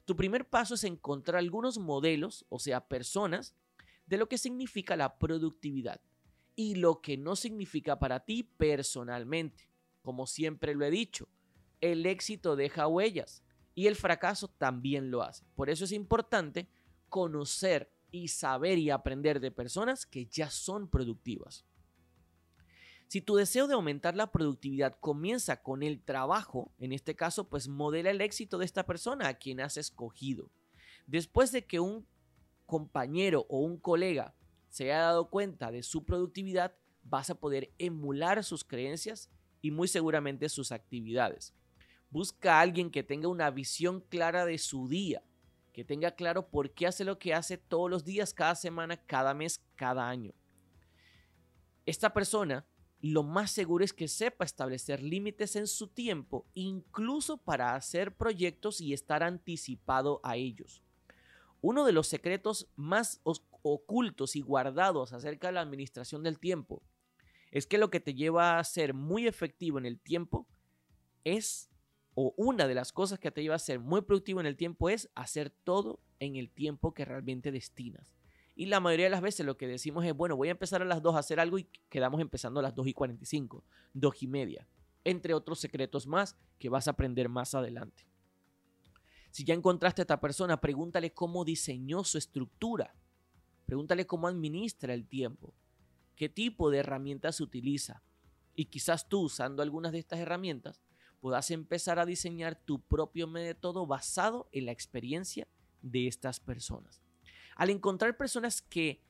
Tu 0.04 0.16
primer 0.16 0.48
paso 0.48 0.74
es 0.74 0.82
encontrar 0.82 1.38
algunos 1.38 1.78
modelos, 1.78 2.44
o 2.48 2.58
sea, 2.58 2.88
personas, 2.88 3.54
de 4.06 4.16
lo 4.16 4.28
que 4.28 4.36
significa 4.36 4.96
la 4.96 5.16
productividad 5.18 6.00
y 6.56 6.74
lo 6.74 7.00
que 7.00 7.16
no 7.16 7.36
significa 7.36 7.98
para 8.00 8.24
ti 8.24 8.42
personalmente. 8.42 9.68
Como 10.02 10.26
siempre 10.26 10.74
lo 10.74 10.84
he 10.84 10.90
dicho, 10.90 11.28
el 11.80 12.04
éxito 12.04 12.56
deja 12.56 12.88
huellas 12.88 13.44
y 13.74 13.86
el 13.86 13.96
fracaso 13.96 14.48
también 14.48 15.10
lo 15.10 15.22
hace. 15.22 15.44
Por 15.54 15.70
eso 15.70 15.84
es 15.84 15.92
importante 15.92 16.68
conocer 17.08 17.93
y 18.14 18.28
saber 18.28 18.78
y 18.78 18.90
aprender 18.90 19.40
de 19.40 19.50
personas 19.50 20.06
que 20.06 20.26
ya 20.26 20.48
son 20.48 20.88
productivas. 20.88 21.64
Si 23.08 23.20
tu 23.20 23.34
deseo 23.34 23.66
de 23.66 23.74
aumentar 23.74 24.16
la 24.16 24.30
productividad 24.30 24.96
comienza 25.00 25.62
con 25.62 25.82
el 25.82 26.00
trabajo, 26.00 26.72
en 26.78 26.92
este 26.92 27.16
caso, 27.16 27.48
pues 27.48 27.68
modela 27.68 28.10
el 28.10 28.20
éxito 28.20 28.58
de 28.58 28.64
esta 28.64 28.86
persona 28.86 29.28
a 29.28 29.34
quien 29.34 29.60
has 29.60 29.76
escogido. 29.76 30.50
Después 31.06 31.52
de 31.52 31.66
que 31.66 31.80
un 31.80 32.06
compañero 32.66 33.46
o 33.48 33.58
un 33.58 33.78
colega 33.78 34.34
se 34.68 34.84
haya 34.84 35.00
dado 35.00 35.28
cuenta 35.28 35.70
de 35.70 35.82
su 35.82 36.04
productividad, 36.04 36.74
vas 37.02 37.30
a 37.30 37.34
poder 37.34 37.72
emular 37.78 38.42
sus 38.44 38.64
creencias 38.64 39.30
y 39.60 39.70
muy 39.70 39.88
seguramente 39.88 40.48
sus 40.48 40.72
actividades. 40.72 41.52
Busca 42.10 42.58
a 42.58 42.60
alguien 42.60 42.90
que 42.90 43.02
tenga 43.02 43.28
una 43.28 43.50
visión 43.50 44.00
clara 44.00 44.46
de 44.46 44.58
su 44.58 44.88
día, 44.88 45.22
que 45.74 45.84
tenga 45.84 46.12
claro 46.12 46.48
por 46.48 46.70
qué 46.70 46.86
hace 46.86 47.04
lo 47.04 47.18
que 47.18 47.34
hace 47.34 47.58
todos 47.58 47.90
los 47.90 48.04
días, 48.04 48.32
cada 48.32 48.54
semana, 48.54 48.96
cada 48.96 49.34
mes, 49.34 49.60
cada 49.74 50.08
año. 50.08 50.32
Esta 51.84 52.14
persona 52.14 52.64
lo 53.00 53.22
más 53.22 53.50
seguro 53.50 53.84
es 53.84 53.92
que 53.92 54.08
sepa 54.08 54.46
establecer 54.46 55.02
límites 55.02 55.56
en 55.56 55.66
su 55.66 55.88
tiempo, 55.88 56.46
incluso 56.54 57.36
para 57.36 57.74
hacer 57.74 58.16
proyectos 58.16 58.80
y 58.80 58.94
estar 58.94 59.22
anticipado 59.22 60.20
a 60.22 60.36
ellos. 60.36 60.82
Uno 61.60 61.84
de 61.84 61.92
los 61.92 62.06
secretos 62.06 62.68
más 62.76 63.20
ocultos 63.24 64.36
y 64.36 64.40
guardados 64.40 65.12
acerca 65.12 65.48
de 65.48 65.54
la 65.54 65.60
administración 65.60 66.22
del 66.22 66.38
tiempo 66.38 66.82
es 67.50 67.66
que 67.66 67.78
lo 67.78 67.90
que 67.90 68.00
te 68.00 68.14
lleva 68.14 68.58
a 68.58 68.64
ser 68.64 68.94
muy 68.94 69.26
efectivo 69.26 69.78
en 69.78 69.86
el 69.86 69.98
tiempo 69.98 70.46
es, 71.24 71.68
o 72.14 72.32
una 72.36 72.68
de 72.68 72.74
las 72.74 72.92
cosas 72.92 73.18
que 73.18 73.30
te 73.30 73.42
lleva 73.42 73.56
a 73.56 73.60
ser 73.60 73.80
muy 73.80 74.02
productivo 74.02 74.40
en 74.40 74.46
el 74.46 74.56
tiempo 74.56 74.88
es 74.88 75.10
hacer 75.14 75.50
todo 75.50 76.00
en 76.20 76.36
el 76.36 76.50
tiempo 76.50 76.94
que 76.94 77.04
realmente 77.04 77.50
destinas. 77.50 78.14
Y 78.56 78.66
la 78.66 78.78
mayoría 78.78 79.06
de 79.06 79.10
las 79.10 79.20
veces 79.20 79.44
lo 79.44 79.56
que 79.56 79.66
decimos 79.66 80.04
es, 80.04 80.14
bueno, 80.14 80.36
voy 80.36 80.48
a 80.48 80.52
empezar 80.52 80.80
a 80.80 80.84
las 80.84 81.02
2 81.02 81.16
a 81.16 81.18
hacer 81.18 81.40
algo 81.40 81.58
y 81.58 81.68
quedamos 81.88 82.20
empezando 82.20 82.60
a 82.60 82.62
las 82.62 82.74
2 82.74 82.86
y 82.86 82.92
45, 82.92 83.64
2 83.94 84.22
y 84.22 84.26
media, 84.28 84.68
entre 85.02 85.34
otros 85.34 85.58
secretos 85.58 86.06
más 86.06 86.36
que 86.58 86.68
vas 86.68 86.86
a 86.86 86.92
aprender 86.92 87.28
más 87.28 87.54
adelante. 87.54 88.06
Si 89.32 89.42
ya 89.42 89.54
encontraste 89.54 90.02
a 90.02 90.04
esta 90.04 90.20
persona, 90.20 90.60
pregúntale 90.60 91.12
cómo 91.12 91.44
diseñó 91.44 92.04
su 92.04 92.18
estructura, 92.18 92.94
pregúntale 93.66 94.06
cómo 94.06 94.28
administra 94.28 94.94
el 94.94 95.08
tiempo, 95.08 95.52
qué 96.14 96.28
tipo 96.28 96.70
de 96.70 96.78
herramientas 96.78 97.40
utiliza. 97.40 98.04
Y 98.54 98.66
quizás 98.66 99.08
tú, 99.08 99.22
usando 99.22 99.64
algunas 99.64 99.90
de 99.90 99.98
estas 99.98 100.20
herramientas, 100.20 100.80
puedas 101.24 101.50
empezar 101.50 101.98
a 101.98 102.04
diseñar 102.04 102.54
tu 102.54 102.82
propio 102.82 103.26
método 103.26 103.86
basado 103.86 104.50
en 104.52 104.66
la 104.66 104.72
experiencia 104.72 105.48
de 105.80 106.06
estas 106.06 106.38
personas 106.38 107.00
al 107.56 107.70
encontrar 107.70 108.16
personas 108.16 108.62
que 108.62 109.02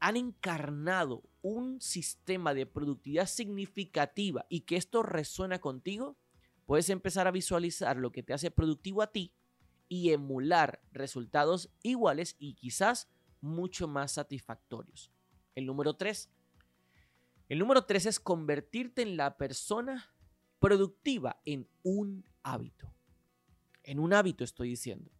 han 0.00 0.16
encarnado 0.16 1.22
un 1.42 1.80
sistema 1.80 2.54
de 2.54 2.66
productividad 2.66 3.26
significativa 3.26 4.46
y 4.48 4.60
que 4.60 4.76
esto 4.76 5.02
resuena 5.02 5.60
contigo, 5.60 6.16
puedes 6.66 6.88
empezar 6.90 7.26
a 7.26 7.32
visualizar 7.32 7.96
lo 7.96 8.12
que 8.12 8.22
te 8.22 8.32
hace 8.32 8.50
productivo 8.50 9.02
a 9.02 9.10
ti 9.10 9.34
y 9.88 10.10
emular 10.10 10.80
resultados 10.92 11.70
iguales 11.82 12.36
y 12.38 12.54
quizás 12.54 13.08
mucho 13.40 13.88
más 13.88 14.12
satisfactorios. 14.12 15.10
El 15.54 15.66
número 15.66 15.96
3. 15.96 16.30
El 17.48 17.58
número 17.58 17.84
3 17.84 18.06
es 18.06 18.20
convertirte 18.20 19.02
en 19.02 19.16
la 19.16 19.36
persona 19.36 20.14
productiva 20.58 21.40
en 21.44 21.68
un 21.82 22.24
hábito. 22.42 22.92
En 23.82 23.98
un 23.98 24.12
hábito 24.12 24.44
estoy 24.44 24.70
diciendo 24.70 25.10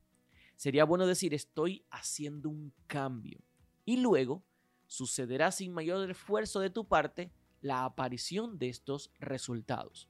sería 0.58 0.84
bueno 0.84 1.06
decir 1.06 1.32
estoy 1.34 1.86
haciendo 1.88 2.50
un 2.50 2.74
cambio. 2.88 3.40
Y 3.84 3.98
luego 3.98 4.42
sucederá 4.86 5.50
sin 5.52 5.72
mayor 5.72 6.10
esfuerzo 6.10 6.60
de 6.60 6.68
tu 6.68 6.86
parte 6.86 7.30
la 7.60 7.84
aparición 7.84 8.58
de 8.58 8.68
estos 8.68 9.10
resultados. 9.20 10.08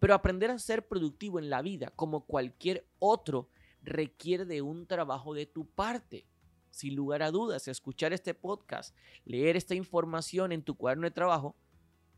Pero 0.00 0.14
aprender 0.14 0.50
a 0.50 0.58
ser 0.58 0.88
productivo 0.88 1.38
en 1.38 1.48
la 1.48 1.62
vida, 1.62 1.92
como 1.94 2.26
cualquier 2.26 2.86
otro, 2.98 3.48
requiere 3.82 4.44
de 4.44 4.62
un 4.62 4.86
trabajo 4.86 5.32
de 5.32 5.46
tu 5.46 5.64
parte. 5.66 6.26
Sin 6.70 6.96
lugar 6.96 7.22
a 7.22 7.30
dudas, 7.30 7.68
escuchar 7.68 8.12
este 8.12 8.34
podcast, 8.34 8.96
leer 9.24 9.56
esta 9.56 9.76
información 9.76 10.50
en 10.50 10.62
tu 10.62 10.74
cuaderno 10.74 11.04
de 11.04 11.12
trabajo, 11.12 11.54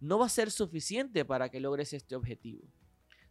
no 0.00 0.18
va 0.18 0.26
a 0.26 0.30
ser 0.30 0.50
suficiente 0.50 1.24
para 1.24 1.48
que 1.48 1.60
logres 1.60 1.92
este 1.92 2.16
objetivo. 2.16 2.62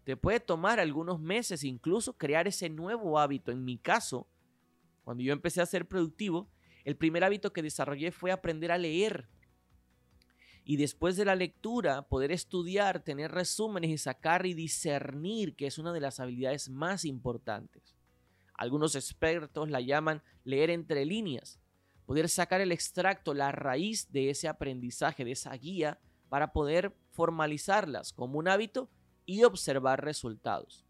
Te 0.04 0.16
puede 0.16 0.40
tomar 0.40 0.80
algunos 0.80 1.20
meses 1.20 1.64
incluso 1.64 2.14
crear 2.14 2.48
ese 2.48 2.70
nuevo 2.70 3.20
hábito. 3.20 3.52
En 3.52 3.64
mi 3.66 3.78
caso, 3.78 4.28
cuando 5.04 5.24
yo 5.24 5.34
empecé 5.34 5.62
a 5.62 5.66
ser 5.66 5.88
productivo, 5.88 6.48
el 6.84 6.96
primer 6.96 7.24
hábito 7.24 7.52
que 7.52 7.64
desarrollé 7.64 8.12
fue 8.12 8.32
aprender 8.32 8.72
a 8.72 8.78
leer. 8.78 9.28
Y 10.64 10.78
después 10.78 11.16
de 11.16 11.26
la 11.26 11.36
lectura, 11.36 12.04
poder 12.04 12.32
estudiar, 12.32 13.04
tener 13.04 13.32
resúmenes 13.32 13.92
y 13.92 13.98
sacar 13.98 14.46
y 14.46 14.54
discernir, 14.54 15.56
que 15.56 15.68
es 15.68 15.78
una 15.78 15.94
de 15.94 16.02
las 16.02 16.20
habilidades 16.20 16.70
más 16.70 17.06
importantes. 17.06 17.96
Algunos 18.54 18.96
expertos 18.96 19.70
la 19.70 19.82
llaman 19.82 20.24
leer 20.44 20.70
entre 20.70 21.06
líneas, 21.06 21.60
poder 22.06 22.30
sacar 22.30 22.62
el 22.62 22.72
extracto, 22.72 23.34
la 23.34 23.52
raíz 23.52 24.12
de 24.12 24.30
ese 24.30 24.48
aprendizaje, 24.48 25.26
de 25.26 25.32
esa 25.32 25.54
guía, 25.56 26.00
para 26.36 26.52
poder 26.52 26.94
formalizarlas 27.12 28.12
como 28.12 28.40
un 28.40 28.50
hábito 28.50 28.90
y 29.26 29.46
observar 29.46 30.04
resultados. 30.04 30.86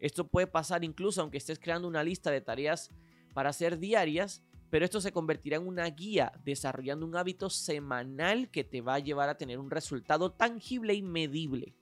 Esto 0.00 0.26
puede 0.26 0.48
pasar 0.48 0.82
incluso 0.82 1.20
aunque 1.20 1.38
estés 1.38 1.60
creando 1.60 1.86
una 1.86 2.02
lista 2.02 2.32
de 2.32 2.40
tareas 2.40 2.90
para 3.32 3.50
hacer 3.50 3.78
diarias, 3.78 4.42
pero 4.68 4.84
esto 4.84 5.00
se 5.00 5.12
convertirá 5.12 5.58
en 5.58 5.68
una 5.68 5.84
guía 5.84 6.32
desarrollando 6.44 7.06
un 7.06 7.14
hábito 7.14 7.50
semanal 7.50 8.50
que 8.50 8.64
te 8.64 8.80
va 8.80 8.94
a 8.94 8.98
llevar 8.98 9.28
a 9.28 9.38
tener 9.38 9.60
un 9.60 9.70
resultado 9.70 10.32
tangible 10.32 10.92
y 10.94 11.02
medible. 11.02 11.76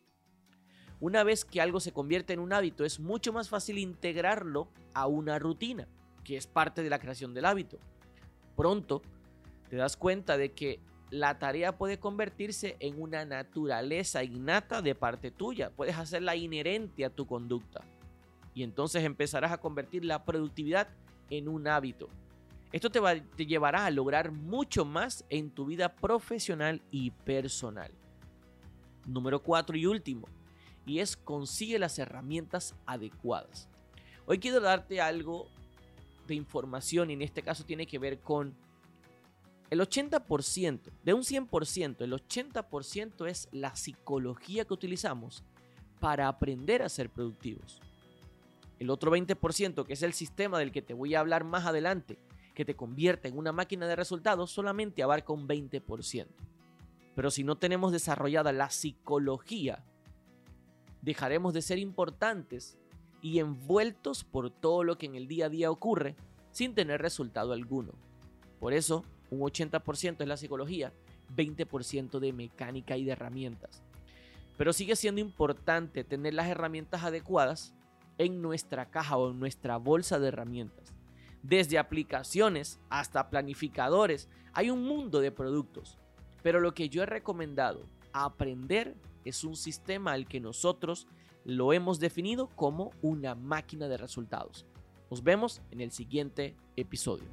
Una 1.00 1.24
vez 1.24 1.46
que 1.46 1.62
algo 1.62 1.80
se 1.80 1.94
convierte 1.94 2.34
en 2.34 2.40
un 2.40 2.52
hábito, 2.52 2.84
es 2.84 3.00
mucho 3.00 3.32
más 3.32 3.48
fácil 3.48 3.78
integrarlo 3.78 4.68
a 4.92 5.06
una 5.06 5.38
rutina, 5.38 5.88
que 6.24 6.36
es 6.36 6.46
parte 6.46 6.82
de 6.82 6.90
la 6.90 6.98
creación 6.98 7.32
del 7.32 7.46
hábito. 7.46 7.78
Pronto 8.54 9.00
te 9.70 9.76
das 9.76 9.96
cuenta 9.96 10.36
de 10.36 10.52
que 10.52 10.82
la 11.10 11.38
tarea 11.38 11.76
puede 11.76 11.98
convertirse 11.98 12.76
en 12.80 13.00
una 13.00 13.24
naturaleza 13.24 14.22
innata 14.24 14.82
de 14.82 14.94
parte 14.94 15.30
tuya, 15.30 15.70
puedes 15.70 15.96
hacerla 15.96 16.36
inherente 16.36 17.04
a 17.04 17.10
tu 17.10 17.26
conducta. 17.26 17.82
Y 18.54 18.62
entonces 18.62 19.04
empezarás 19.04 19.52
a 19.52 19.58
convertir 19.58 20.04
la 20.04 20.24
productividad 20.24 20.88
en 21.30 21.48
un 21.48 21.68
hábito. 21.68 22.08
Esto 22.72 22.90
te, 22.90 23.46
llevará 23.46 23.86
a 23.86 23.90
lograr 23.90 24.30
mucho 24.30 24.84
más 24.84 25.24
en 25.30 25.50
tu 25.50 25.64
vida 25.64 25.94
profesional 25.94 26.82
y 26.90 27.10
personal. 27.10 27.90
Número 29.06 29.42
4 29.42 29.76
y 29.78 29.86
último, 29.86 30.28
y 30.84 30.98
es 30.98 31.16
consigue 31.16 31.78
las 31.78 31.98
herramientas 31.98 32.74
adecuadas. 32.84 33.68
Hoy 34.26 34.38
quiero 34.38 34.60
darte 34.60 35.00
algo 35.00 35.48
de 36.26 36.34
información 36.34 37.08
y 37.08 37.14
en 37.14 37.22
este 37.22 37.42
caso 37.42 37.64
tiene 37.64 37.86
que 37.86 37.98
ver 37.98 38.20
con 38.20 38.54
el 39.70 39.80
80%, 39.80 40.80
de 41.04 41.14
un 41.14 41.22
100%, 41.22 42.00
el 42.00 42.12
80% 42.12 43.28
es 43.28 43.48
la 43.52 43.76
psicología 43.76 44.64
que 44.64 44.74
utilizamos 44.74 45.44
para 46.00 46.28
aprender 46.28 46.82
a 46.82 46.88
ser 46.88 47.10
productivos. 47.10 47.80
El 48.78 48.90
otro 48.90 49.10
20%, 49.10 49.84
que 49.84 49.92
es 49.92 50.02
el 50.02 50.14
sistema 50.14 50.58
del 50.58 50.72
que 50.72 50.82
te 50.82 50.94
voy 50.94 51.14
a 51.14 51.20
hablar 51.20 51.44
más 51.44 51.66
adelante, 51.66 52.18
que 52.54 52.64
te 52.64 52.76
convierte 52.76 53.28
en 53.28 53.36
una 53.36 53.52
máquina 53.52 53.86
de 53.86 53.96
resultados, 53.96 54.50
solamente 54.50 55.02
abarca 55.02 55.32
un 55.32 55.46
20%. 55.46 56.26
Pero 57.14 57.30
si 57.30 57.44
no 57.44 57.56
tenemos 57.56 57.92
desarrollada 57.92 58.52
la 58.52 58.70
psicología, 58.70 59.84
dejaremos 61.02 61.52
de 61.52 61.62
ser 61.62 61.78
importantes 61.78 62.78
y 63.20 63.40
envueltos 63.40 64.24
por 64.24 64.50
todo 64.50 64.84
lo 64.84 64.96
que 64.96 65.06
en 65.06 65.14
el 65.16 65.28
día 65.28 65.46
a 65.46 65.50
día 65.50 65.70
ocurre 65.70 66.16
sin 66.52 66.74
tener 66.74 67.02
resultado 67.02 67.52
alguno. 67.52 67.92
Por 68.60 68.72
eso, 68.72 69.04
un 69.30 69.40
80% 69.40 70.20
es 70.20 70.28
la 70.28 70.36
psicología, 70.36 70.92
20% 71.36 72.18
de 72.18 72.32
mecánica 72.32 72.96
y 72.96 73.04
de 73.04 73.12
herramientas. 73.12 73.82
Pero 74.56 74.72
sigue 74.72 74.96
siendo 74.96 75.20
importante 75.20 76.04
tener 76.04 76.34
las 76.34 76.48
herramientas 76.48 77.04
adecuadas 77.04 77.74
en 78.18 78.42
nuestra 78.42 78.90
caja 78.90 79.16
o 79.16 79.30
en 79.30 79.38
nuestra 79.38 79.76
bolsa 79.76 80.18
de 80.18 80.28
herramientas. 80.28 80.92
Desde 81.42 81.78
aplicaciones 81.78 82.80
hasta 82.90 83.30
planificadores, 83.30 84.28
hay 84.52 84.70
un 84.70 84.82
mundo 84.82 85.20
de 85.20 85.30
productos. 85.30 85.98
Pero 86.42 86.60
lo 86.60 86.74
que 86.74 86.88
yo 86.88 87.02
he 87.02 87.06
recomendado 87.06 87.86
aprender 88.12 88.96
es 89.24 89.44
un 89.44 89.56
sistema 89.56 90.12
al 90.12 90.26
que 90.26 90.40
nosotros 90.40 91.06
lo 91.44 91.72
hemos 91.72 92.00
definido 92.00 92.48
como 92.48 92.90
una 93.02 93.34
máquina 93.34 93.88
de 93.88 93.96
resultados. 93.96 94.66
Nos 95.10 95.22
vemos 95.22 95.62
en 95.70 95.80
el 95.80 95.92
siguiente 95.92 96.56
episodio. 96.76 97.24